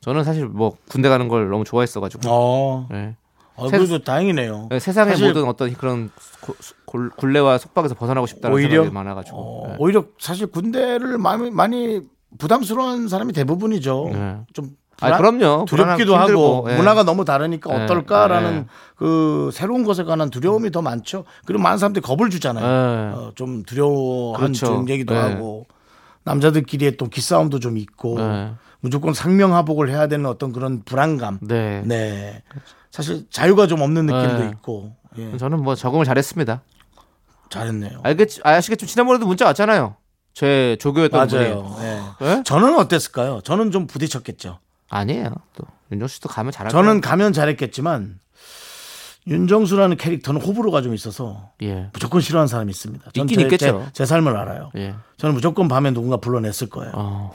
[0.01, 2.23] 저는 사실 뭐 군대 가는 걸 너무 좋아했어가지고.
[2.29, 2.89] 어.
[2.93, 3.15] 예.
[3.55, 4.67] 어, 그래도 다행이네요.
[4.81, 9.37] 세상의 사실- 모든 어떤 그런 고- 골- 굴레와 속박에서 벗어나고 싶다는 오히려 생각이 많아가지고.
[9.37, 9.75] 어, 예.
[9.79, 12.01] 오히려 사실 군대를 많이, 많이
[12.37, 14.09] 부담스러워하는 사람이 대부분이죠.
[14.11, 14.37] 네.
[14.53, 14.71] 좀
[15.03, 15.65] 아, 그럼요.
[15.65, 16.75] 두렵기도 하고 예.
[16.77, 18.65] 문화가 너무 다르니까 예, 어떨까라는 예.
[18.95, 21.25] 그 새로운 것에 관한 두려움이 더 많죠.
[21.45, 22.65] 그리고 많은 사람들이 겁을 주잖아요.
[22.65, 23.15] 예.
[23.15, 24.53] 어, 좀 두려워한.
[24.53, 25.19] 좀 얘기도 예.
[25.19, 25.65] 하고
[26.23, 28.53] 남자들끼리의 또 기싸움도 좀 있고 예.
[28.79, 31.39] 무조건 상명하복을 해야 되는 어떤 그런 불안감.
[31.41, 31.81] 네.
[31.85, 32.43] 네.
[32.91, 34.49] 사실 자유가 좀 없는 느낌도 네.
[34.49, 34.95] 있고.
[35.17, 35.37] 예.
[35.37, 36.61] 저는 뭐 적응을 잘했습니다.
[37.49, 37.99] 잘했네요.
[38.03, 38.85] 알겠 아시겠죠?
[38.85, 39.95] 지난번에도 문자 왔잖아요.
[40.33, 41.63] 제 조교였던 맞아요.
[41.63, 41.85] 분이.
[41.85, 42.01] 예.
[42.21, 42.43] 예?
[42.43, 43.41] 저는 어땠을까요?
[43.43, 44.57] 저는 좀 부딪혔겠죠.
[44.97, 45.33] 아니에요.
[45.55, 47.01] 또 윤정수 씨도 가면 잘할 저는.
[47.01, 48.19] 가면 잘했겠지만
[49.27, 51.89] 윤정수라는 캐릭터는 호불호가 좀 있어서 예.
[51.93, 53.11] 무조건 싫어하는 사람이 있습니다.
[53.11, 53.85] 전 있긴 제, 있겠죠.
[53.87, 54.71] 제, 제 삶을 알아요.
[54.75, 54.95] 예.
[55.17, 56.91] 저는 무조건 밤에 누군가 불러냈을 거예요.
[56.95, 57.33] 어,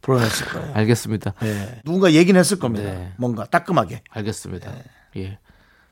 [0.00, 0.72] 불러냈을 거예요.
[0.74, 1.34] 알겠습니다.
[1.42, 1.80] 예.
[1.84, 2.90] 누군가 얘기는 했을 겁니다.
[2.90, 3.12] 네.
[3.18, 4.02] 뭔가 따끔하게.
[4.08, 4.72] 알겠습니다.
[4.72, 4.84] 네.
[5.18, 5.38] 예.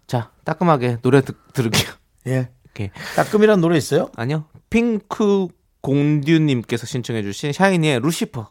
[0.07, 1.93] 자, 따끔하게 노래 듣, 들을게요.
[2.29, 2.49] 예.
[2.65, 2.91] 이렇게.
[3.17, 4.11] 따끔이란 노래 있어요?
[4.17, 4.47] 아니요.
[4.71, 5.49] 핑크
[5.83, 8.49] 공듀님께서 신청해주신 샤이니의 루시퍼.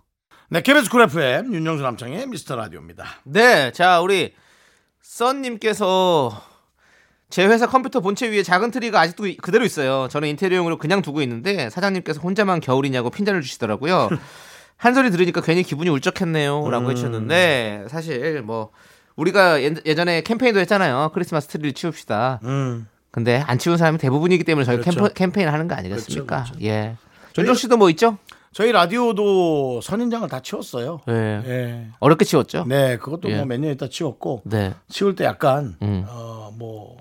[0.50, 3.06] 네, KBS 쿨 FM 윤정수 남창희의 미스터 라디오입니다.
[3.24, 4.34] 네, 자 우리
[5.02, 6.42] 썬님께서
[7.30, 10.08] 제 회사 컴퓨터 본체 위에 작은 트리가 아직도 이- 그대로 있어요.
[10.10, 14.10] 저는 인테리어용으로 그냥 두고 있는데 사장님께서 혼자만 겨울이냐고 핀잔을 주시더라고요.
[14.78, 18.72] 한 소리 들으니까 괜히 기분이 울적했네요라고 해주셨는데 사실 뭐
[19.16, 21.12] 우리가 예- 예전에 캠페인도 했잖아요.
[21.14, 22.42] 크리스마스 트리를 치웁시다.
[22.44, 22.88] 음.
[23.10, 25.00] 근데 안 치운 사람이 대부분이기 때문에 저희 그렇죠.
[25.00, 26.44] 캠페, 캠페인 하는 거 아니겠습니까?
[26.44, 26.98] 그렇죠, 예.
[27.32, 28.18] 존정 씨도 뭐 있죠?
[28.56, 31.02] 저희 라디오도 선인장을 다 치웠어요.
[31.10, 31.14] 예.
[31.46, 31.88] 예.
[32.00, 32.64] 어렵게 치웠죠?
[32.66, 33.36] 네, 그것도 예.
[33.36, 34.74] 뭐몇 년 있다 치웠고 네.
[34.88, 36.06] 치울 때 약간 음.
[36.08, 36.96] 어, 뭐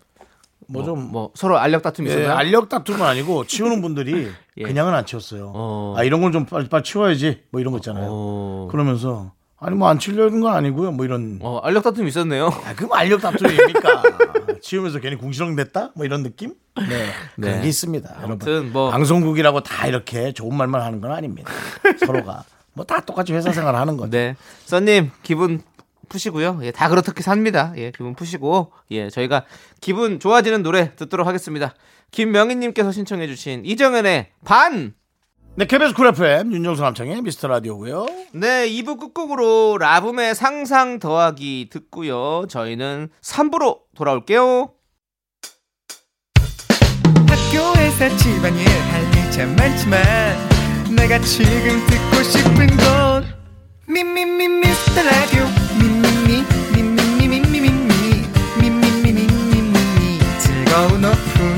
[0.67, 2.33] 뭐 좀뭐 서로 알력 다툼이 예, 있었나요?
[2.39, 4.63] 알력 다툼은 아니고 치우는 분들이 예.
[4.63, 5.53] 그냥은 안 치웠어요.
[5.55, 5.95] 어.
[5.97, 8.07] 아 이런 걸 좀 빨리 빨리 치워야지 뭐 이런 거 있잖아요.
[8.11, 8.69] 어.
[8.71, 10.91] 그러면서 아니 뭐 안 치려는 건 아니고요.
[10.93, 12.47] 뭐 이런 어, 알력 다툼이 있었네요.
[12.47, 14.03] 아 그럼 알력 다툼입니까?
[14.65, 16.55] 치우면서 괜히 궁시렁댔다 뭐 이런 느낌?
[16.77, 17.63] 네, 그런 네.
[17.63, 18.17] 게 있습니다.
[18.23, 21.53] 아무튼 뭐- 방송국이라고 다 이렇게 좋은 말만 하는 건 아닙니다.
[22.01, 24.11] 서로가 뭐 다 똑같이 회사 생활 하는 거죠.
[24.11, 24.35] 네.
[24.65, 25.63] 썬님, 기분
[26.09, 26.61] 푸시고요.
[26.63, 27.73] 예, 다 그렇게 삽니다.
[27.77, 28.73] 예, 기분 푸시고.
[28.91, 29.45] 예, 저희가
[29.81, 31.75] 기분 좋아지는 노래 듣도록 하겠습니다.
[32.11, 34.95] 김명희님께서 신청해주신 이정현의 반!
[35.57, 38.07] 네, KBS 쿨 FM 윤정수 남창희의 미스터 라디오고요.
[38.33, 42.47] 네, 2부 끝곡으로 라붐의 상상 더하기 듣고요.
[42.49, 44.73] 저희는 3부로 돌아올게요.
[47.29, 50.03] 학교에서 집안일 할일참 많지만
[50.97, 53.25] 내가 지금 듣고 싶은 건
[53.87, 55.45] 미미미 미스터 라디오
[55.79, 56.43] 미미미
[56.75, 57.71] 미미미 미미미
[58.61, 61.54] 미미미 미미미 즐거운 오후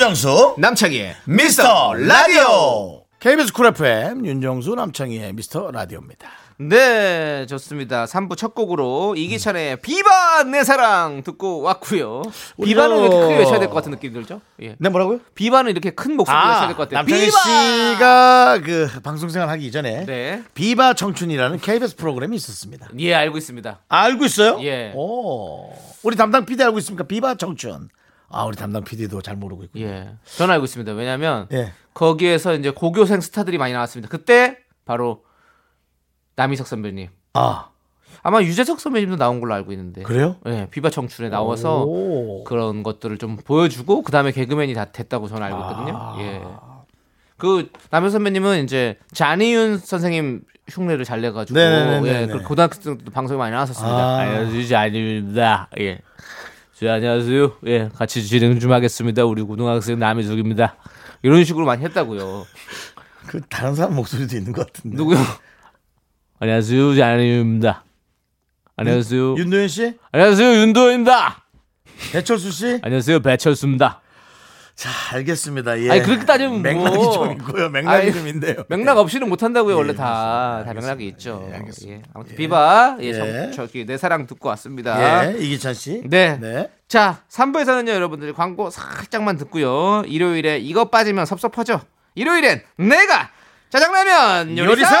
[0.00, 3.02] 윤정수 남창희의 미스터 라디오.
[3.20, 6.26] KBS 쿨 FM 윤정수 남창희의 미스터 라디오입니다.
[6.58, 8.06] 네, 좋습니다.
[8.06, 12.22] 3부 첫 곡으로 이기찬의 비바 내 사랑 듣고 왔고요.
[12.64, 14.40] 비바는 우리도- 이렇게 크게 외쳐야 될 것 같은 느낌 들죠?
[14.62, 14.74] 예.
[14.78, 15.20] 네, 뭐라고요?
[15.34, 16.98] 비바는 이렇게 큰 목소리로 외쳐야 될 것 같아요.
[17.00, 17.38] 남창희 비바!
[17.42, 20.42] 씨가 그 방송생활 하기 이전에 네.
[20.54, 22.88] 비바 청춘이라는 KBS 프로그램이 있었습니다.
[23.00, 23.80] 예, 알고 있습니다.
[23.86, 24.58] 알고 있어요?
[24.62, 24.92] 예.
[24.94, 25.74] 오.
[26.02, 27.04] 우리 담당 PD 알고 있습니까?
[27.06, 27.90] 비바 청춘.
[28.30, 29.84] 아, 우리 담당 PD도 잘 모르고 있군요.
[29.86, 30.14] 예.
[30.36, 30.92] 저는 알고 있습니다.
[30.92, 31.72] 왜냐면 예.
[31.94, 34.08] 거기에서 이제 고교생 스타들이 많이 나왔습니다.
[34.08, 35.24] 그때 바로
[36.36, 37.08] 남희석 선배님.
[37.34, 37.70] 아,
[38.22, 40.02] 아마 유재석 선배님도 나온 걸로 알고 있는데.
[40.02, 40.36] 그래요?
[40.46, 42.44] 예, 비바 청춘에 나와서 오.
[42.44, 45.96] 그런 것들을 좀 보여주고 그 다음에 개그맨이 다 됐다고 저는 알고 있거든요.
[45.96, 46.16] 아.
[46.20, 46.42] 예.
[47.36, 52.22] 그 남현 선배님은 이제 잔이윤 선생님 흉내를 잘 내가지고 네네네네.
[52.22, 53.96] 예, 그 고등학생 때도 방송에 많이 나왔었습니다.
[53.96, 54.18] 아.
[54.18, 55.70] 안녕하세요 잔이윤입니다.
[55.80, 56.00] 예.
[56.80, 57.58] 저 안녕하세요.
[57.66, 59.26] 예, 같이 진행 좀 하겠습니다.
[59.26, 60.76] 우리 고등학생 남희숙입니다.
[61.22, 62.46] 이런 식으로 많이 했다고요.
[63.26, 64.96] 그 다른 사람 목소리도 있는 것 같은데.
[64.96, 65.18] 누구요?
[66.38, 67.84] 안녕하세요 잔이윤입니다.
[68.76, 69.36] 안녕하세요.
[69.36, 69.92] 윤도현 씨?
[70.10, 71.44] 안녕하세요 윤도입니다.
[72.12, 72.78] 배철수 씨?
[72.80, 74.00] 안녕하세요 배철수입니다.
[74.80, 75.78] 자, 알겠습니다.
[75.82, 75.90] 예.
[75.90, 77.12] 아니, 그렇게 따지면 맥락이 뭐.
[77.12, 77.68] 좀 있고요.
[77.68, 78.64] 맥락이 아이, 좀 있는데요.
[78.70, 79.76] 맥락 없이는 못 한다고요.
[79.76, 80.62] 원래 예, 다.
[80.64, 80.66] 그렇습니다.
[80.72, 81.06] 다 맥락이.
[81.08, 81.46] 있죠.
[81.50, 81.98] 예, 알겠습니다.
[81.98, 82.02] 예.
[82.14, 83.50] 아무튼 비바 예, 예.
[83.50, 85.34] 저, 저기 내 사랑 듣고 왔습니다.
[85.34, 86.00] 예, 이기찬 씨.
[86.06, 86.38] 네.
[86.40, 86.70] 네.
[86.88, 90.02] 자, 3부에서는요, 여러분들 광고 살짝만 듣고요.
[90.06, 91.82] 일요일에 이거 빠지면 섭섭하죠.
[92.14, 93.28] 일요일엔 내가
[93.68, 94.96] 짜장라면 요리사, 요리사!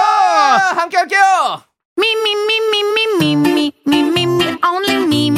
[0.76, 1.22] 함께 할게요.
[1.98, 2.06] Me,
[4.62, 5.30] only me,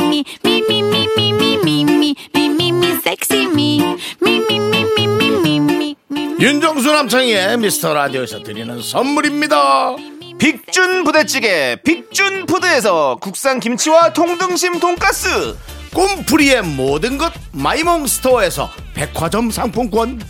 [3.02, 3.80] sexy 미,
[4.20, 6.36] 미, 미, 미, 미, 미, 미.
[6.38, 9.96] 윤정수 남창희의 미스터 라디오에서 드리는 선물입니다.
[10.38, 15.56] 빅준 부대찌개 빅준 푸드에서 국산 김치와 통등심 돈가스.
[15.92, 20.22] 꿈풀이의 모든 것 마이몽스토어에서 백화점 상품권.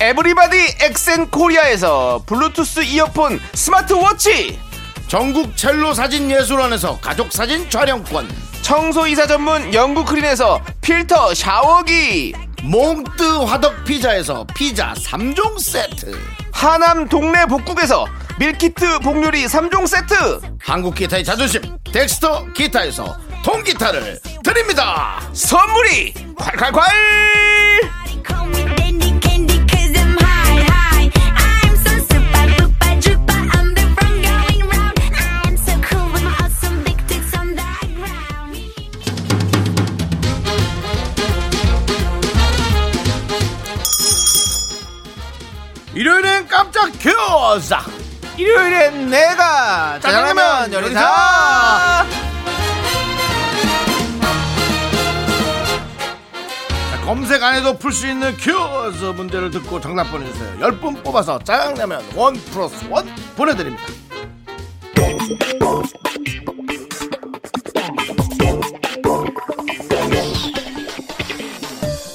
[0.00, 4.60] 에브리바디 엑센 코리아에서 블루투스 이어폰 스마트워치.
[5.08, 8.45] 전국 첼로 사진 예술원에서 가족 사진 촬영권.
[8.66, 12.34] 청소이사 전문 영국 크린에서 필터 샤워기.
[12.64, 16.18] 몽뜨 화덕 피자에서 피자 3종 세트.
[16.52, 18.08] 하남 동네 복국에서
[18.40, 20.40] 밀키트 복요리 3종 세트.
[20.58, 25.20] 한국 기타의 자존심 덱스터 기타에서 통기타를 드립니다.
[25.32, 26.82] 선물이 콸콸콸
[47.56, 47.74] 퀴즈
[48.36, 52.04] 일요일엔 내가 짜장라면 요리사
[56.90, 60.58] 자, 검색 안 해도 풀 수 있는 퀴즈 문제를 듣고 정답 보내주세요.
[60.58, 63.84] 10분 뽑아서 짜장라면 one plus one 보내드립니다.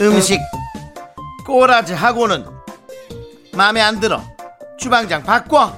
[0.02, 0.40] 음식
[1.46, 2.46] 꼬라지 하고는
[3.54, 4.24] 마음에 안 들어
[4.82, 5.78] 주방장 바꿔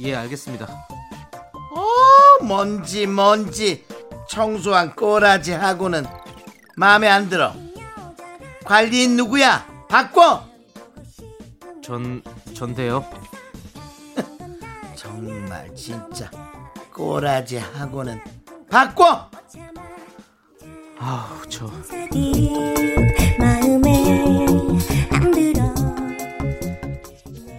[0.00, 0.64] 예 알겠습니다.
[0.64, 3.84] 어 먼지 먼지.
[4.26, 6.06] 청소한 꼬라지 하고는
[6.76, 7.52] 마음에 안 들어.
[8.64, 9.66] 관리인 누구야?
[9.86, 10.44] 바꿔
[11.84, 12.22] 전
[12.54, 13.04] 전데요.
[14.96, 16.30] 정말 진짜
[16.90, 18.18] 꼬라지 하고는
[18.70, 19.28] 바꿔
[20.98, 21.66] 아우 저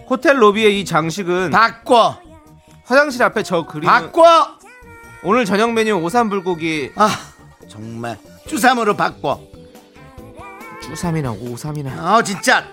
[0.08, 2.18] 호텔 로비의 이 장식은 바꿔.
[2.84, 4.58] 화장실 앞에 저 그림은 바꿔.
[5.22, 6.90] 오늘 저녁 메뉴 오삼 불고기.
[6.96, 7.08] 아
[7.68, 8.18] 정말.
[8.46, 9.40] 주삼으로 바꿔.
[10.82, 11.90] 쭈삼이나 오삼이나.
[11.98, 12.64] 아 진짜.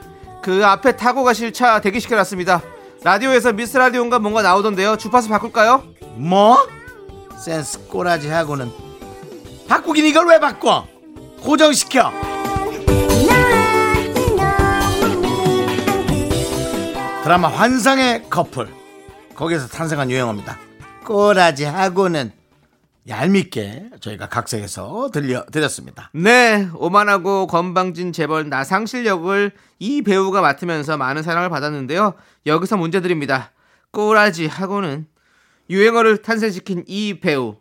[0.41, 2.61] 그 앞에 타고 가실 차 대기시켜놨습니다.
[3.03, 4.97] 라디오에서 미스 라디오인가 뭔가 나오던데요.
[4.97, 5.83] 주파수 바꿀까요?
[6.15, 6.57] 뭐?
[7.39, 8.71] 센스 꼬라지 하고는.
[9.67, 10.85] 바꾸긴 이걸 왜 바꿔?
[11.41, 12.11] 고정시켜
[17.23, 18.67] 드라마 환상의 커플.
[19.35, 20.57] 거기에서 탄생한 유행어입니다.
[21.05, 22.31] 꼬라지 하고는
[23.07, 26.11] 얄밉게 저희가 각색해서 들려드렸습니다.
[26.13, 32.13] 네 오만하고 건방진 재벌 나상실 역을 이 배우가 맡으면서 많은 사랑을 받았는데요.
[32.45, 33.51] 여기서 문제 드립니다.
[33.91, 35.07] 꼬라지 하고는
[35.69, 37.57] 유행어를 탄생시킨 이 배우.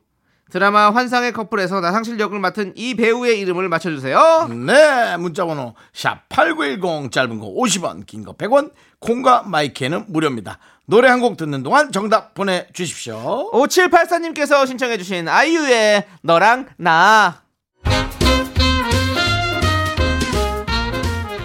[0.51, 4.49] 드라마 환상의 커플에서 나상실 역을 맡은 이 배우의 이름을 맞춰주세요.
[4.67, 10.59] 네 문자번호 샵 8910 짧은 거 50원 긴 거 100원 콩과 마이크는 무료입니다.
[10.87, 13.51] 노래 한 곡 듣는 동안 정답 보내주십시오.
[13.53, 17.43] 5784님께서 신청해주신 아이유의 너랑 나.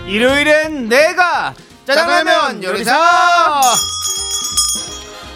[0.08, 1.54] 일요일엔 내가
[1.86, 3.62] 짜장라면 요리사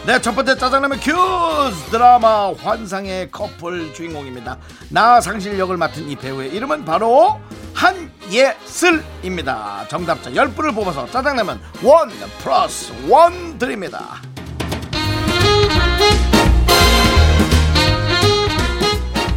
[0.10, 4.58] 네, 첫 번째 짜장라면 큐즈 드라마 환상의 커플 주인공입니다.
[4.89, 7.39] 나 상실 역을 맡은 이 배우의 이름은 바로
[7.76, 9.86] 한예슬입니다.
[9.88, 12.10] 정답자 10분을 뽑아서 짜장라면 원
[12.41, 14.19] 플러스 원 드립니다.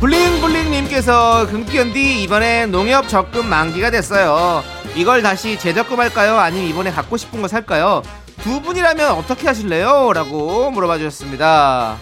[0.01, 4.65] 블링블링님께서 금기현디 이번에 농협 적금 만기가 됐어요.
[4.97, 6.39] 이걸 다시 재적금할까요?
[6.39, 8.03] 아니면 이번에 갖고 싶은 거 살까요?
[8.43, 10.13] 두 분이라면 어떻게 하실래요?
[10.13, 11.97] 라고 물어봐 주셨습니다.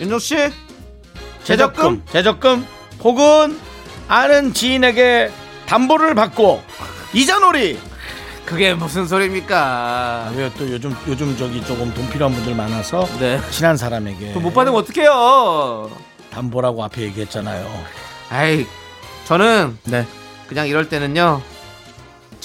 [0.00, 0.36] 윤종 씨,
[1.44, 2.02] 재적금?
[2.10, 2.66] 재적금
[3.02, 3.58] 혹은
[4.08, 5.30] 아는 지인에게
[5.66, 6.62] 담보를 받고
[7.12, 7.78] 이자놀이
[8.44, 10.32] 그게 무슨 소리입니까?
[10.36, 13.40] 왜또 요즘 요즘 저기 조금 돈 필요한 분들 많아서 네.
[13.50, 15.90] 친한 사람에게 돈못 받으면 어떡해요?
[16.30, 17.84] 담보라고 앞에 얘기했잖아요.
[18.30, 18.66] 아이,
[19.24, 20.06] 저는 네.
[20.48, 21.40] 그냥 이럴 때는요.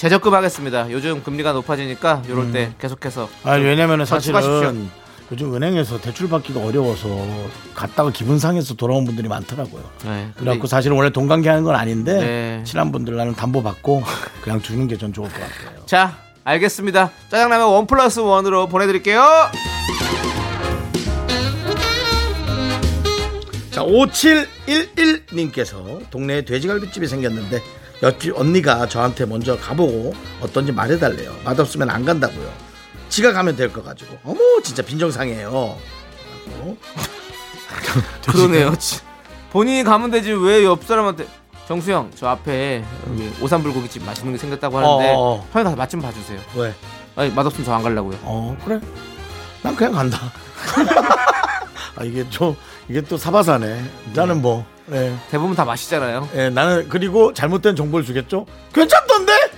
[0.00, 0.90] 재적금 하겠습니다.
[0.90, 4.06] 요즘 금리가 높아지니까 이럴 때 계속해서 아 왜냐면은.
[4.06, 4.88] 사실은
[5.30, 7.06] 요즘 은행에서 대출 받기가 어려워서
[7.74, 9.82] 갔다가 기분 상해서 돌아온 분들이 많더라고요.
[10.06, 12.62] 네, 그래갖고 사실은 원래 돈 관계하는 건 아닌데 네.
[12.64, 14.02] 친한 분들 나는 담보 받고
[14.40, 15.84] 그냥 주는 게 전 좋을 것 같아요.
[15.84, 17.10] 자, 알겠습니다.
[17.28, 19.22] 짜장라면 원 플러스 원으로 보내드릴게요.
[23.70, 27.62] 자 5711님께서 동네에 돼지갈비집이 생겼는데
[28.02, 31.34] 옆집 언니가 저한테 먼저 가보고 어떤지 말해달래요.
[31.44, 32.50] 맛없으면 안 간다고요.
[33.08, 35.50] 지가 가면 될것 가지고 어머 진짜 빈정상해요.
[35.50, 36.76] 라고.
[38.26, 38.74] 그러네요.
[38.76, 39.00] 치.
[39.52, 41.26] 본인이 가면 되지 왜 옆 사람한테
[41.66, 45.48] 정수영 저 앞에 여기 오삼 불고기집 맛있는 게 생겼다고 하는데 어, 어.
[45.52, 46.40] 형이 가서 맛 좀 봐주세요.
[46.56, 46.74] 왜?
[47.16, 48.18] 아니 맛없으면 저안 가려고요.
[48.22, 48.80] 어 그래
[49.62, 50.18] 난 그냥 간다
[51.96, 52.56] 아 이게 좀
[52.88, 53.84] 이게 또 사바사네
[54.14, 55.14] 나는 뭐 예.
[55.30, 56.28] 대부분 다 맛있잖아요.
[56.34, 59.32] 예, 나는 그리고 잘못된 정보를 주겠죠 괜찮던데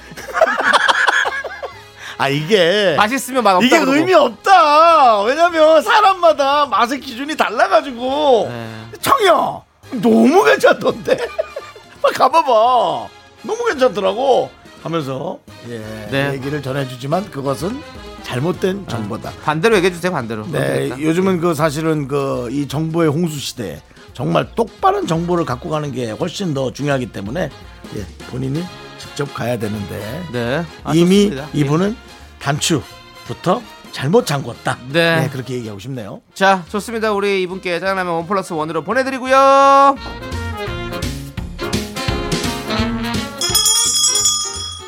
[2.18, 3.97] 아 이게 맛있으면 맛 없다 이게 그러고.
[3.97, 8.87] 의미 없다 왜냐면 사람마다 맛의 기준이 달라가지고 네.
[9.01, 9.61] 청이야
[10.03, 11.16] 너무 괜찮던데
[12.03, 13.09] 빨리 가봐봐
[13.42, 14.51] 너무 괜찮더라고
[14.83, 15.79] 하면서 예,
[16.11, 16.33] 네.
[16.35, 17.83] 얘기를 전해주지만 그것은
[18.23, 20.47] 잘못된 정보다 반대로 얘기해 주세요 반대로.
[20.47, 20.90] 네.
[20.90, 23.81] 요즘은 그 사실은 그 이 정보의 홍수 시대에
[24.12, 27.51] 정말 똑바른 정보를 갖고 가는 게 훨씬 더 중요하기 때문에
[27.96, 28.62] 예, 본인이
[28.98, 30.64] 직접 가야 되는데 네.
[30.85, 31.48] 아, 이미 좋습니다.
[31.55, 31.96] 이분은
[32.38, 34.77] 단추부터 잘못 잠궜다.
[34.90, 35.29] 네.
[35.33, 36.20] 그렇게 얘기하고 싶네요.
[36.35, 37.12] 자 좋습니다.
[37.12, 39.96] 우리 이분께 짜장라면 원 플러스 원으로 보내드리고요.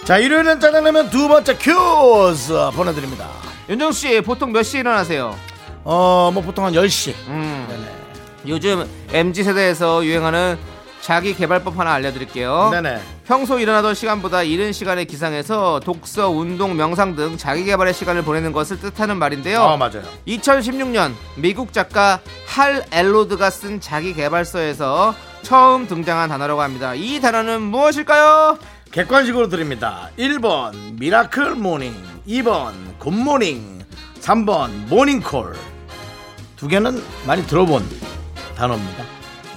[0.04, 3.26] 자, 일요일엔 짜장라면 두 번째 큐즈 보내드립니다.
[3.70, 5.34] 윤정 씨 보통 몇 시에 일어나세요?
[5.82, 7.14] 어, 뭐 보통 한 10시.
[7.28, 7.66] 음.
[7.70, 8.03] 네네.
[8.46, 10.58] 요즘 MZ 세대에서 유행하는
[11.00, 12.70] 자기 개발법 하나 알려드릴게요.
[12.72, 12.98] 네네.
[13.26, 18.80] 평소 일어나던 시간보다 이른 시간에 기상해서 독서, 운동, 명상 등 자기 개발의 시간을 보내는 것을
[18.80, 19.60] 뜻하는 말인데요.
[19.62, 20.02] 아, 맞아요.
[20.26, 26.94] 2016년 미국 작가 할 엘로드가 쓴 자기 개발서에서 처음 등장한 단어라고 합니다.
[26.94, 28.58] 이 단어는 무엇일까요?
[28.90, 30.08] 객관식으로 드립니다.
[30.18, 31.94] 1번 miracle morning,
[32.26, 33.84] 2번 good morning,
[34.22, 35.54] 3번 모닝콜.
[36.56, 37.84] 두 개는 많이 들어본
[38.54, 39.04] 단어입니다.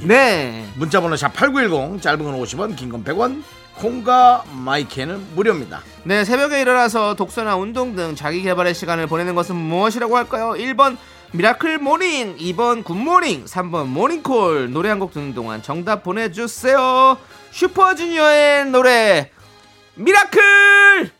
[0.01, 0.65] 네.
[0.75, 3.43] 문자번호 샵 8910 짧은 건 50원 긴 건 100원
[3.75, 5.81] 콩과 마이케이는 무료입니다.
[6.03, 10.53] 네, 새벽에 일어나서 독서나 운동 등 자기 개발의 시간을 보내는 것은 무엇이라고 할까요?
[10.57, 10.97] 1번
[11.33, 14.71] miracle morning, 2번 good morning, 3번 모닝콜.
[14.71, 17.17] 노래 한 곡 듣는 동안 정답 보내주세요.
[17.51, 19.29] 슈퍼주니어의 노래
[19.95, 21.16] Miracle!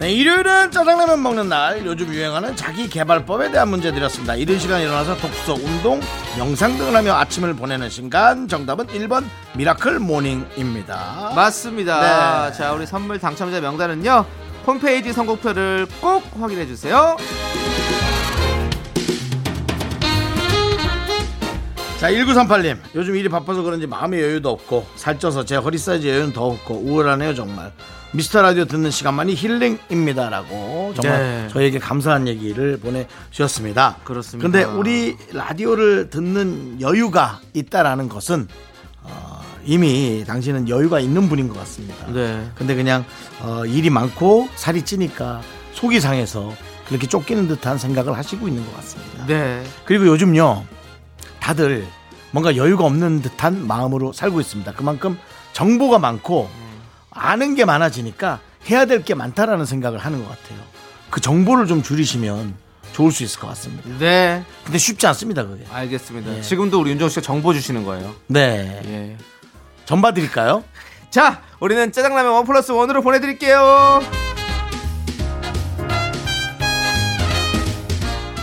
[0.00, 4.34] 네, 일요일은 짜장라면 먹는 날 요즘 유행하는 자기 개발법에 대한 문제 드렸습니다.
[4.34, 6.00] 이른 시간 일어나서 독서, 운동,
[6.38, 9.26] 명상 등을 하며 아침을 보내는 순간 정답은 1번
[9.58, 11.32] miracle morning입니다.
[11.36, 12.48] 맞습니다.
[12.48, 12.56] 네.
[12.56, 14.24] 자, 우리 선물 당첨자 명단은요.
[14.66, 17.18] 홈페이지 선곡표를 꼭 확인해 주세요.
[21.98, 22.78] 자, 1938님.
[22.94, 27.34] 요즘 일이 바빠서 그런지 마음의 여유도 없고 살쪄서 제 허리 사이즈 여유는 더 없고 우울하네요,
[27.34, 27.70] 정말.
[28.12, 31.48] 미스터 라디오 듣는 시간만이 힐링입니다라고 정말 네.
[31.52, 33.98] 저에게 감사한 얘기를 보내주셨습니다.
[34.02, 34.42] 그렇습니다.
[34.42, 38.48] 근데 우리 라디오를 듣는 여유가 있다라는 것은
[39.02, 42.06] 어, 이미 당신은 여유가 있는 분인 것 같습니다.
[42.12, 42.50] 네.
[42.56, 43.04] 근데 그냥
[43.42, 45.42] 어, 일이 많고 살이 찌니까
[45.74, 46.52] 속이 상해서
[46.88, 49.26] 그렇게 쫓기는 듯한 생각을 하시고 있는 것 같습니다.
[49.26, 49.62] 네.
[49.84, 50.64] 그리고 요즘요
[51.38, 51.86] 다들
[52.32, 54.72] 뭔가 여유가 없는 듯한 마음으로 살고 있습니다.
[54.72, 55.16] 그만큼
[55.52, 56.50] 정보가 많고
[57.10, 60.58] 아는 게 많아지니까 해야 될 게 많다라는 생각을 하는 것 같아요.
[61.10, 62.54] 그 정보를 좀 줄이시면
[62.92, 63.88] 좋을 수 있을 것 같습니다.
[63.98, 64.44] 네.
[64.64, 65.64] 근데 쉽지 않습니다, 그게.
[65.70, 66.36] 알겠습니다.
[66.36, 66.42] 예.
[66.42, 68.14] 지금도 우리 윤정 씨가 정보 주시는 거예요.
[68.26, 68.80] 네.
[68.84, 69.16] 예.
[69.86, 70.62] 전 봐 드릴까요?
[71.10, 74.00] 자, 우리는 짜장라면 원 플러스 원으로 보내드릴게요.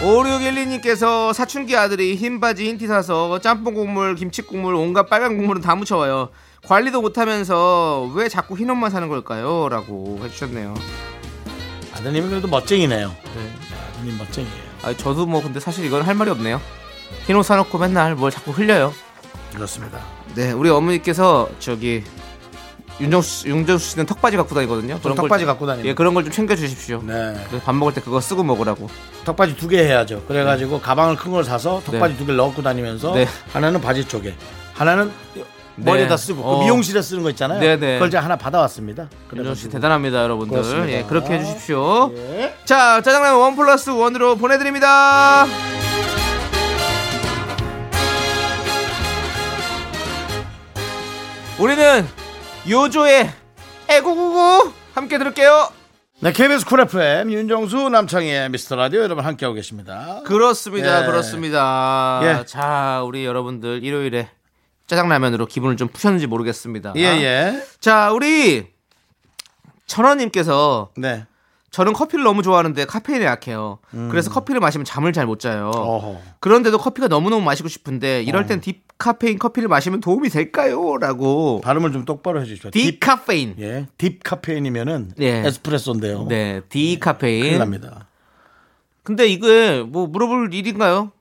[0.01, 5.61] 5612님께서 사춘기 아들이 흰 바지 흰 티 사서 짬뽕 국물, 김치 국물, 온갖 빨간 국물은
[5.61, 6.29] 다 묻혀와요.
[6.67, 9.69] 관리도 못하면서 왜 자꾸 흰 옷만 사는 걸까요?
[9.69, 10.73] 라고 해주셨네요.
[11.93, 13.07] 아드님은 그래도 멋쟁이네요.
[13.09, 13.53] 네.
[13.97, 14.53] 아드님 멋쟁이에요.
[14.83, 16.59] 아, 저도 뭐 근데 사실 이건 할 말이 없네요.
[17.25, 18.93] 흰 옷 사놓고 맨날 뭘 자꾸 흘려요.
[19.53, 19.99] 그렇습니다.
[20.35, 22.03] 네, 우리 어머니께서 저기
[22.99, 24.99] 윤정수, 윤정수 씨는 턱바지 갖고 다니거든요.
[25.01, 25.89] 저 턱바지 좀- 갖고 다닙니다.
[25.89, 27.01] 예, 그런 걸 좀 챙겨 주십시오.
[27.05, 27.33] 네.
[27.63, 28.89] 밥 먹을 때 그거 쓰고 먹으라고.
[29.23, 30.23] 턱바지 두개 해야죠.
[30.27, 32.17] 그래가지고 가방을 큰 걸 사서 턱바지 네.
[32.19, 33.25] 두 개를 넣고 다니면서 네.
[33.53, 34.35] 하나는 바지 쪽에
[34.73, 35.11] 하나는
[35.77, 36.59] 머리에다 쓰고 그 어.
[36.61, 37.59] 미용실에 쓰는 거 있잖아요.
[37.59, 37.93] 네, 네.
[37.93, 39.09] 그걸 제가 하나 받아왔습니다.
[39.35, 39.69] 윤정 씨.
[39.69, 40.55] 대단합니다, 여러분들.
[40.55, 40.89] 그렇습니다.
[40.91, 42.11] 예, 그렇게 해주십시오.
[42.15, 42.53] 예.
[42.65, 45.45] 자, 짜장라면 원 플러스 원으로 보내드립니다.
[51.59, 52.05] 우리는
[52.69, 53.31] 요조의
[53.89, 55.69] 에구구구 함께 들을게요.
[56.19, 60.21] 네, KBS 쿨 FM 윤정수 남창희의 미스터 라디오 여러분 함께하고 계십니다.
[60.25, 61.05] 그렇습니다, 예.
[61.05, 62.19] 그렇습니다.
[62.23, 62.45] 예.
[62.45, 64.29] 자, 우리 여러분들 일요일에
[64.87, 66.93] 짜장라면으로 기분을 좀 푸셨는지 모르겠습니다.
[66.95, 67.63] 예, 예.
[67.79, 68.67] 자, 우리
[69.85, 71.25] 천원님께서 네.
[71.71, 73.79] 저는 커피를 너무 좋아하는데 카페인에 약해요.
[73.93, 74.07] 음.
[74.09, 75.69] 그래서 커피를 마시면 잠을 잘 못 자요.
[75.69, 76.21] 어허.
[76.39, 78.45] 그런데도 커피가 너무너무 마시고 싶은데 이럴 어.
[78.47, 78.61] 땐 어.
[78.61, 80.97] 디카페인 커피를 마시면 도움이 될까요?
[80.97, 82.71] 라고 발음을 좀 똑바로 해주십시오.
[82.71, 83.57] 딥카페인.
[83.57, 83.87] 딥, 예.
[83.97, 85.25] 딥카페인이면은 네.
[85.25, 85.47] 예.
[85.47, 86.25] 에스프레소인데요.
[86.29, 86.61] 네.
[86.69, 87.39] 딥카페인.
[87.39, 87.41] 예.
[87.41, 87.47] 네.
[87.49, 88.07] 큰일 납니다.
[89.03, 91.11] 근데 이게 뭐 물어볼 일인가요?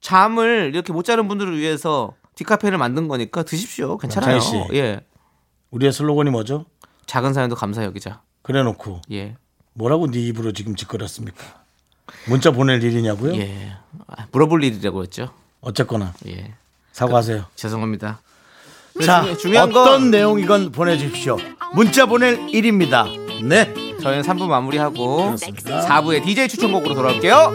[0.00, 3.98] 잠을 이렇게 못 자는 분들을 위해서 디카페를 만든 거니까 드십시오.
[3.98, 4.40] 괜찮아요.
[4.40, 5.00] 씨, 예.
[5.70, 6.66] 우리의 슬로건이 뭐죠?
[7.06, 8.22] 작은 사연도 감사 여기자.
[8.42, 9.36] 그래 놓고 예.
[9.74, 11.44] 뭐라고 네 입으로 지금 짓거렸습니까?
[12.26, 13.36] 문자 보낼 일이냐고요?
[13.36, 13.72] 예.
[14.06, 15.30] 아, 물어볼 일이라고 했죠.
[15.60, 16.54] 어쨌거나 예.
[16.92, 17.42] 사과하세요.
[17.42, 18.20] 그, 죄송합니다.
[19.04, 20.10] 자, 중요한 어떤 건...
[20.10, 21.36] 내용이건 보내주십시오.
[21.74, 23.04] 문자 보낼 일입니다.
[23.42, 23.72] 네.
[24.00, 25.86] 저희는 3부 마무리하고 그렇습니다.
[25.86, 27.54] 4부의 DJ 추천곡으로 돌아올게요.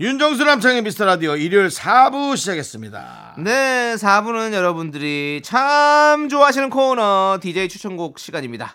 [0.00, 3.36] 윤정수 남창희의 미스터 라디오 일요일 4부 시작했습니다.
[3.38, 8.74] 네, 4부는 여러분들이 참 좋아하시는 코너 DJ 추천곡 시간입니다.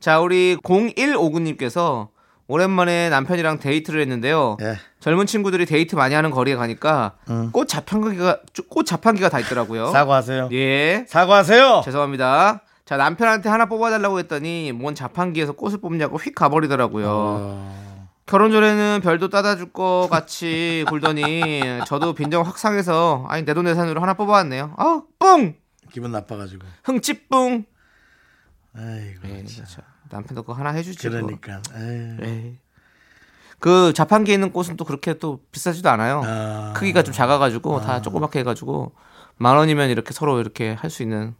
[0.00, 2.08] 자, 우리 0159님께서
[2.48, 4.56] 오랜만에 남편이랑 데이트를 했는데요.
[4.60, 4.76] 예.
[4.98, 7.50] 젊은 친구들이 데이트 많이 하는 거리에 가니까 음.
[7.52, 9.90] 꽃 자판기가 꽃 자판기가 다 있더라고요.
[9.92, 10.48] 사과하세요.
[10.50, 11.04] 예.
[11.08, 11.82] 사과하세요.
[11.84, 12.62] 죄송합니다.
[12.84, 17.06] 자 남편한테 하나 뽑아달라고 했더니 뭔 자판기에서 꽃을 뽑냐고 휙 가버리더라고요.
[17.08, 17.85] 어...
[18.26, 24.14] 결혼 전에는 별도 따다 줄 거 같이 굴더니 저도 빈정 확상해서 아니 내 돈내산으로 하나
[24.14, 24.74] 뽑아왔네요.
[24.76, 25.54] 아, 뿡.
[25.92, 26.66] 기분 나빠가지고.
[26.84, 27.64] 흥칫뿡.
[28.74, 29.82] 아이고 에이, 예, 진짜.
[30.10, 31.08] 남편도 그거 하나 해주지.
[31.08, 31.62] 그러니까.
[31.76, 32.58] 에이.
[33.58, 36.22] 그 자판기 있는 꽃은 또 그렇게 또 비싸지도 않아요.
[36.24, 36.72] 아...
[36.76, 37.80] 크기가 좀 작아가지고 아...
[37.80, 38.92] 다 조그맣게 해가지고
[39.38, 41.34] 만 원이면 이렇게 서로 이렇게 할 수 있는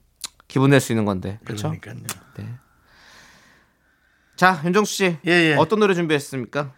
[0.48, 1.74] 기분 낼 수 있는 건데 그렇죠?
[1.80, 1.96] 그러니까요.
[2.38, 2.54] 네.
[4.36, 5.04] 자, 윤정수 씨.
[5.26, 5.54] 예, 예.
[5.54, 6.72] 어떤 노래 준비했습니까?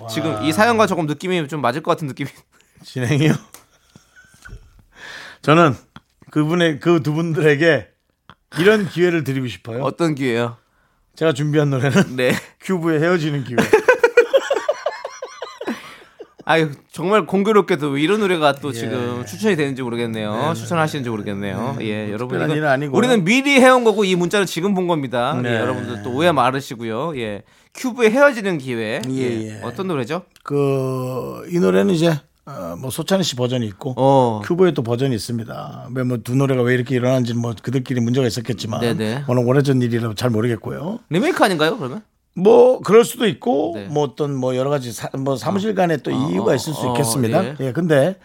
[0.00, 0.08] 와.
[0.08, 2.28] 지금 이 사연과 조금 느낌이 좀 맞을 것 같은 느낌이.
[2.84, 3.34] 진행이요?
[5.42, 5.74] 저는
[6.30, 7.88] 그분의 그 두 분들에게
[8.58, 9.82] 이런 기회를 드리고 싶어요.
[9.82, 10.56] 어떤 기회요?
[11.14, 12.32] 제가 준비한 노래는 네.
[12.60, 13.56] 큐브의 헤어지는 기회.
[16.48, 18.72] 아유 정말 공교롭게도 이런 노래가 또 예.
[18.72, 20.32] 지금 추천이 되는지 모르겠네요.
[20.34, 20.48] 네.
[20.48, 21.10] 네 추천하시는지 네.
[21.10, 21.74] 모르겠네요.
[21.76, 25.34] 음, 예, 뭐 여러분 이 우리는 미리 해온 거고 이 문자는 지금 본 겁니다.
[25.38, 25.50] 예, 네.
[25.50, 27.18] 예, 여러분들 또 오해 마르시고요.
[27.18, 27.42] 예,
[27.74, 29.02] 큐브의 헤어지는 기회.
[29.10, 30.22] 예, 예 어떤 노래죠?
[30.44, 34.40] 그 이 노래는 이제 어, 뭐 소찬희 씨 버전이 있고 어.
[34.44, 35.88] 큐브의 또 버전이 있습니다.
[35.94, 39.24] 왜뭐두 노래가 왜 이렇게 일어난지는 뭐 그들끼리 문제가 있었겠지만 네네.
[39.26, 41.00] 워낙 오래전 일이라 잘 모르겠고요.
[41.10, 42.02] 리메이크 아닌가요 그러면?
[42.36, 43.86] 뭐 그럴 수도 있고 네.
[43.86, 46.86] 뭐 어떤 뭐 여러 가지 사, 뭐 사무실 간에 또 아, 이유가 어, 있을 수
[46.88, 47.44] 아, 있겠습니다.
[47.44, 47.56] 예.
[47.60, 47.72] 예.
[47.72, 48.18] 근데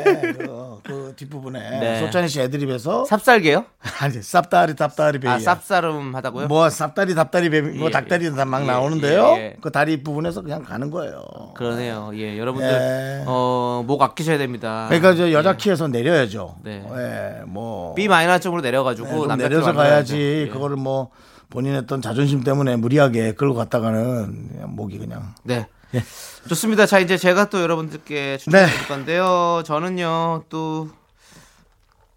[0.05, 1.99] 네, 그, 그 뒷부분에 네.
[2.01, 3.65] 소찬희 씨 애드립에서 삽살개요?
[3.99, 5.35] 아니 쌉다리 답다리 베이야.
[5.35, 6.47] 아, 쌉싸름 하다고요?
[6.47, 9.33] 뭐 쌉다리 답다리 베이 뭐 예, 닭다리 다막 예, 나오는데요.
[9.37, 9.55] 예, 예.
[9.59, 11.23] 그 다리 부분에서 그냥 가는 거예요.
[11.55, 12.11] 그러네요.
[12.13, 13.23] 예, 여러분들 예.
[13.25, 14.85] 어, 목 아끼셔야 됩니다.
[14.87, 16.57] 그러니까 저 여자 키에서 내려야죠.
[16.63, 16.85] 네.
[16.95, 19.73] 예, 뭐 B 마이너 쪽으로 내려가지고 네, 내려서.
[19.73, 20.45] 가야지.
[20.47, 20.47] 예.
[20.47, 21.09] 그거를 뭐
[21.49, 25.67] 본인의 어떤 자존심 때문에 무리하게 끌고 갔다가는 목이 그냥 네.
[25.95, 26.03] 예.
[26.47, 26.85] 좋습니다.
[26.85, 29.63] 자, 이제 제가 또 여러분들께 추천해 드릴 건데요.
[29.65, 30.89] 저는요, 또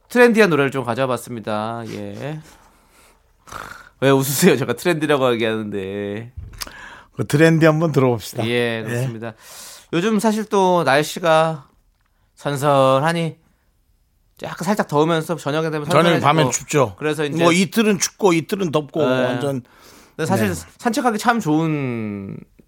[0.09, 1.83] 트렌디한 노래를 좀 가져와 봤습니다.
[1.89, 2.41] 예.
[4.01, 4.57] 왜 웃으세요?
[4.57, 6.33] 제가 트렌디라고 얘기하는데.
[7.17, 8.47] 그 트렌디 한번 들어봅시다.
[8.47, 9.35] 예, 그렇습니다.
[9.93, 11.69] 요즘 사실 또 날씨가
[12.35, 13.37] 선선하니
[14.43, 16.97] 약간 살짝 더우면서 저녁에 되면 저녁 선선해지고 밤엔 춥죠.
[16.99, 19.25] 그래서 이제 뭐 이틀은 춥고 이틀은 덥고 네.
[19.25, 19.63] 완전
[20.27, 20.55] 사실 네.
[20.79, 22.62] 산책하기 참 좋은 어,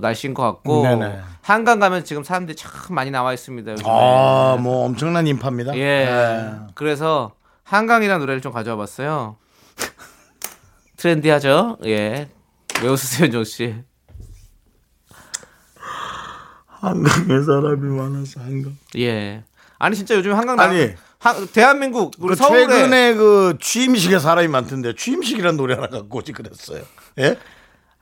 [0.00, 1.20] 날씨인 것 같고 네네.
[1.42, 3.72] 한강 가면 지금 사람들이 참 많이 나와 있습니다.
[3.72, 3.88] 요즘에.
[3.88, 5.74] 아, 뭐 엄청난 인파입니다.
[5.76, 5.80] 예.
[6.04, 6.52] 네.
[6.74, 7.32] 그래서
[7.64, 9.36] 한강이라는 노래를 좀 가져와 봤어요.
[10.96, 11.78] 트렌디하죠?
[11.86, 12.28] 예.
[12.82, 13.74] 왜 웃으세요, 조 씨?
[16.66, 18.76] 한강에 사람이 많아서 한강.
[18.98, 19.42] 예.
[19.78, 20.90] 아니 진짜 요즘 한강 나 아니.
[21.18, 26.32] 한- 대한민국 우리 그 서울에 최근에 그 취임식에 사람이 많던데 취임식이라는 노래 하나 갖고 오지
[26.32, 26.82] 그랬어요.
[27.18, 27.38] 예?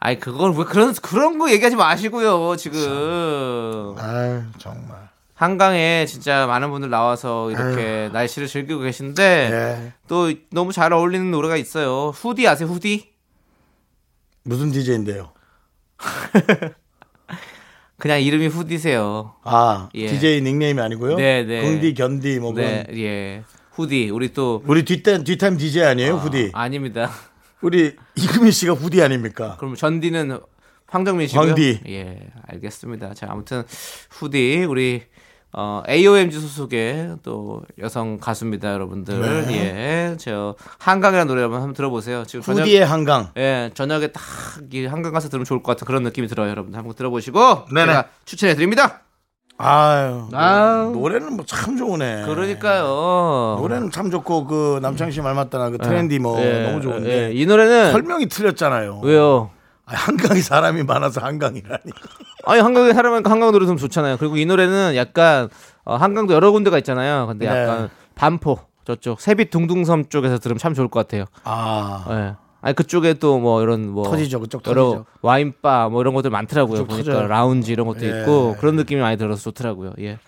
[0.05, 2.57] 아니 그걸 왜 그런 그런 거 얘기하지 마시고요.
[2.57, 5.09] 지금 아 정말.
[5.34, 9.92] 한강에 진짜 많은 분들 나와서 이렇게 날씨를 즐기고 계신데 예.
[10.09, 12.09] 또 너무 잘 어울리는 노래가 있어요.
[12.14, 12.68] 후디 아세요?
[12.68, 13.12] 후디?
[14.42, 15.30] 무슨 DJ인데요?
[17.98, 19.34] 그냥 이름이 후디세요.
[19.44, 20.09] 아, 예.
[20.09, 21.14] DJ 닉네임이 아니고요?
[21.16, 21.61] 네, 네.
[21.61, 22.98] 긍디, 견디, 뭐 네, 그런.
[22.98, 23.44] 예.
[23.70, 24.11] 후디.
[24.11, 26.14] 우리 또 우리 뒷타임, 뒷타임 DJ 아니에요?
[26.16, 26.50] 후디.
[26.55, 27.09] 아닙니다.
[27.62, 29.56] 우리 이금희 씨가 후디 아닙니까?
[29.58, 30.38] 그럼 전디는
[30.86, 31.48] 황정민 씨고요.
[31.48, 31.80] 황디.
[31.88, 33.14] 예, 알겠습니다.
[33.14, 33.62] 자, 아무튼
[34.10, 35.02] 후디 우리
[35.54, 39.46] 어, AOMG 소속의 또 여성 가수입니다, 여러분들.
[39.50, 42.24] 예, 저 한강이라는 노래 한번 한번 들어보세요.
[42.24, 43.30] 지금 저녁, 후디의 한강.
[43.36, 44.22] 예, 저녁에 딱
[44.72, 46.78] 이 한강 가서 들으면 좋을 것 같은 그런 느낌이 들어요, 여러분들.
[46.78, 47.86] 한번 들어보시고 네네.
[47.86, 49.02] 제가 추천해 드립니다.
[49.62, 50.28] 아유.
[50.32, 50.92] 아유.
[50.94, 52.24] 노래는 뭐 참 좋으네.
[52.26, 53.56] 그러니까요.
[53.60, 57.46] 노래는 참 좋고 그 남창 씨말 맞다나 그 트렌디 뭐 예, 너무 좋은데 예, 이
[57.46, 59.00] 노래는 설명이 틀렸잖아요.
[59.02, 59.50] 왜요?
[59.86, 61.82] 아, 한강에 사람이 많아서 한강이라니.
[62.46, 64.16] 아니 한강에 사람하니까 한강 노래 들으면 좋잖아요.
[64.16, 65.48] 그리고 이 노래는 약간
[65.84, 67.26] 어, 한강도 여러 군데가 있잖아요.
[67.26, 67.62] 근데 네.
[67.62, 71.24] 약간 반포 저쪽 세빛 둥둥섬 쪽에서 들으면 참 좋을 것 같아요.
[71.44, 72.04] 아.
[72.10, 72.34] 예.
[72.62, 75.04] 아니 그쪽에 또 뭐 이런 뭐 터지죠, 그쪽 여러 터지죠.
[75.20, 76.84] 와인바 뭐 이런 것들 많더라고요.
[76.86, 77.26] 보니까 터져요.
[77.26, 78.20] 라운지 이런 것도 예.
[78.20, 79.92] 있고 그런 느낌이 많이 들어서 좋더라고요.
[80.00, 80.18] 예.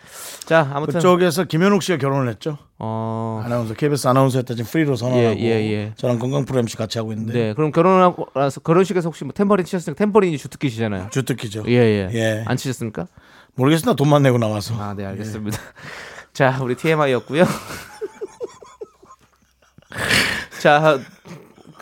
[0.45, 2.59] 자 아무튼 그쪽에서 김현욱 씨가 결혼을 했죠.
[2.79, 3.41] 어.
[3.45, 5.93] 아나운서 KBS 아나운서였다 지금 프리로 선언하고 예, 예, 예.
[5.97, 9.65] 저랑 건강 프로 MC 같이 하고 있는데 네, 그럼 결혼하고 나서 결혼식에서 혹시 뭐 템버린
[9.65, 11.09] 치셨으니까 템버린이 주특기시잖아요.
[11.11, 11.63] 주특기죠.
[11.69, 12.11] 예, 예.
[12.13, 12.45] 예.
[12.47, 13.07] 안 치셨습니까?
[13.55, 14.75] 모르겠으나 돈만 내고 나와서.
[14.77, 15.57] 아, 네, 알겠습니다.
[16.35, 17.45] 자, 우리 TMI였고요.
[20.61, 20.99] 자,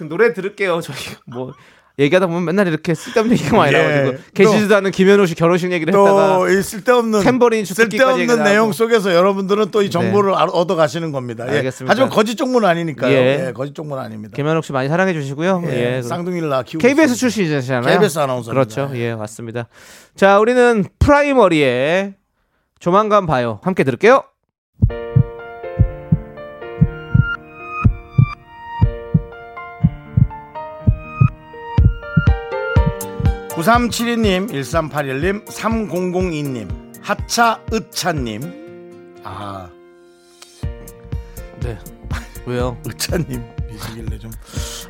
[0.02, 0.80] 그 노래 들을게요.
[0.80, 0.96] 저희
[1.26, 1.52] 뭐
[1.98, 3.78] 얘기하다 보면 맨날 이렇게 쓸데없는 얘기가 많이 예.
[3.78, 8.72] 나와가지고 계시지도 않은 김현우 씨 결혼식 얘기를 또 했다가 이 쓸데없는 탬버린 쓸데없는 내용 하고.
[8.72, 11.44] 속에서 여러분들은 또 이 정보를 알- 얻어 가시는 겁니다.
[11.52, 11.58] 예.
[11.58, 11.90] 알겠습니다.
[11.92, 13.12] 하지만 거짓 정보는 아니니까요.
[13.12, 13.46] 예.
[13.48, 14.32] 예, 거짓 정보는 아닙니다.
[14.34, 15.64] 김현욱 씨 많이 사랑해 주시고요.
[15.66, 16.02] 예, 예.
[16.02, 17.14] 쌍둥이를 낳아 키우고 KBS.
[17.14, 17.82] 출신이잖아요.
[17.82, 18.52] KBS 아나운서입니다.
[18.74, 18.96] 그렇죠.
[18.96, 19.68] 예, 맞습니다.
[20.16, 22.14] 자, 우리는 프라이머리의
[22.78, 23.60] 조만간 봐요.
[23.62, 24.24] 함께 들을게요.
[33.62, 36.68] 9372님, 1381님, 3002님,
[37.00, 39.20] 하차 으차님.
[39.22, 39.70] 아,
[41.60, 41.78] 네.
[42.44, 42.76] 왜요?
[42.84, 43.40] 으차님
[43.72, 44.32] 이시길래 좀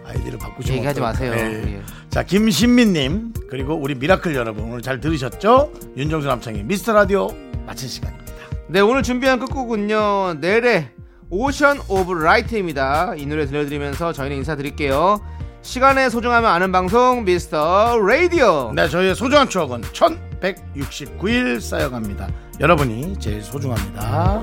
[0.07, 1.31] 아이디를 바꾸시면 얘기하지 어떨까요?
[1.31, 1.53] 마세요.
[1.67, 1.75] 예.
[1.75, 1.83] 예.
[2.09, 5.71] 자, 김신민님, 그리고 우리 미라클 여러분 오늘 잘 들으셨죠?
[5.99, 7.29] 윤정수 남창희 미스터 라디오
[7.67, 8.33] 마칠 시간입니다.
[8.69, 10.39] 네, 오늘 준비한 끝곡은요.
[10.41, 10.89] 넬의
[11.29, 13.17] Ocean of Light입니다.
[13.19, 15.21] 이 노래 들려드리면서 저희는 인사드릴게요.
[15.63, 18.73] 시간의 소중함을 아는 방송 미스터 라디오.
[18.75, 22.29] 네, 저희의 소중한 추억은 1169일 쌓여갑니다.
[22.61, 24.43] 여러분이 제일 소중합니다.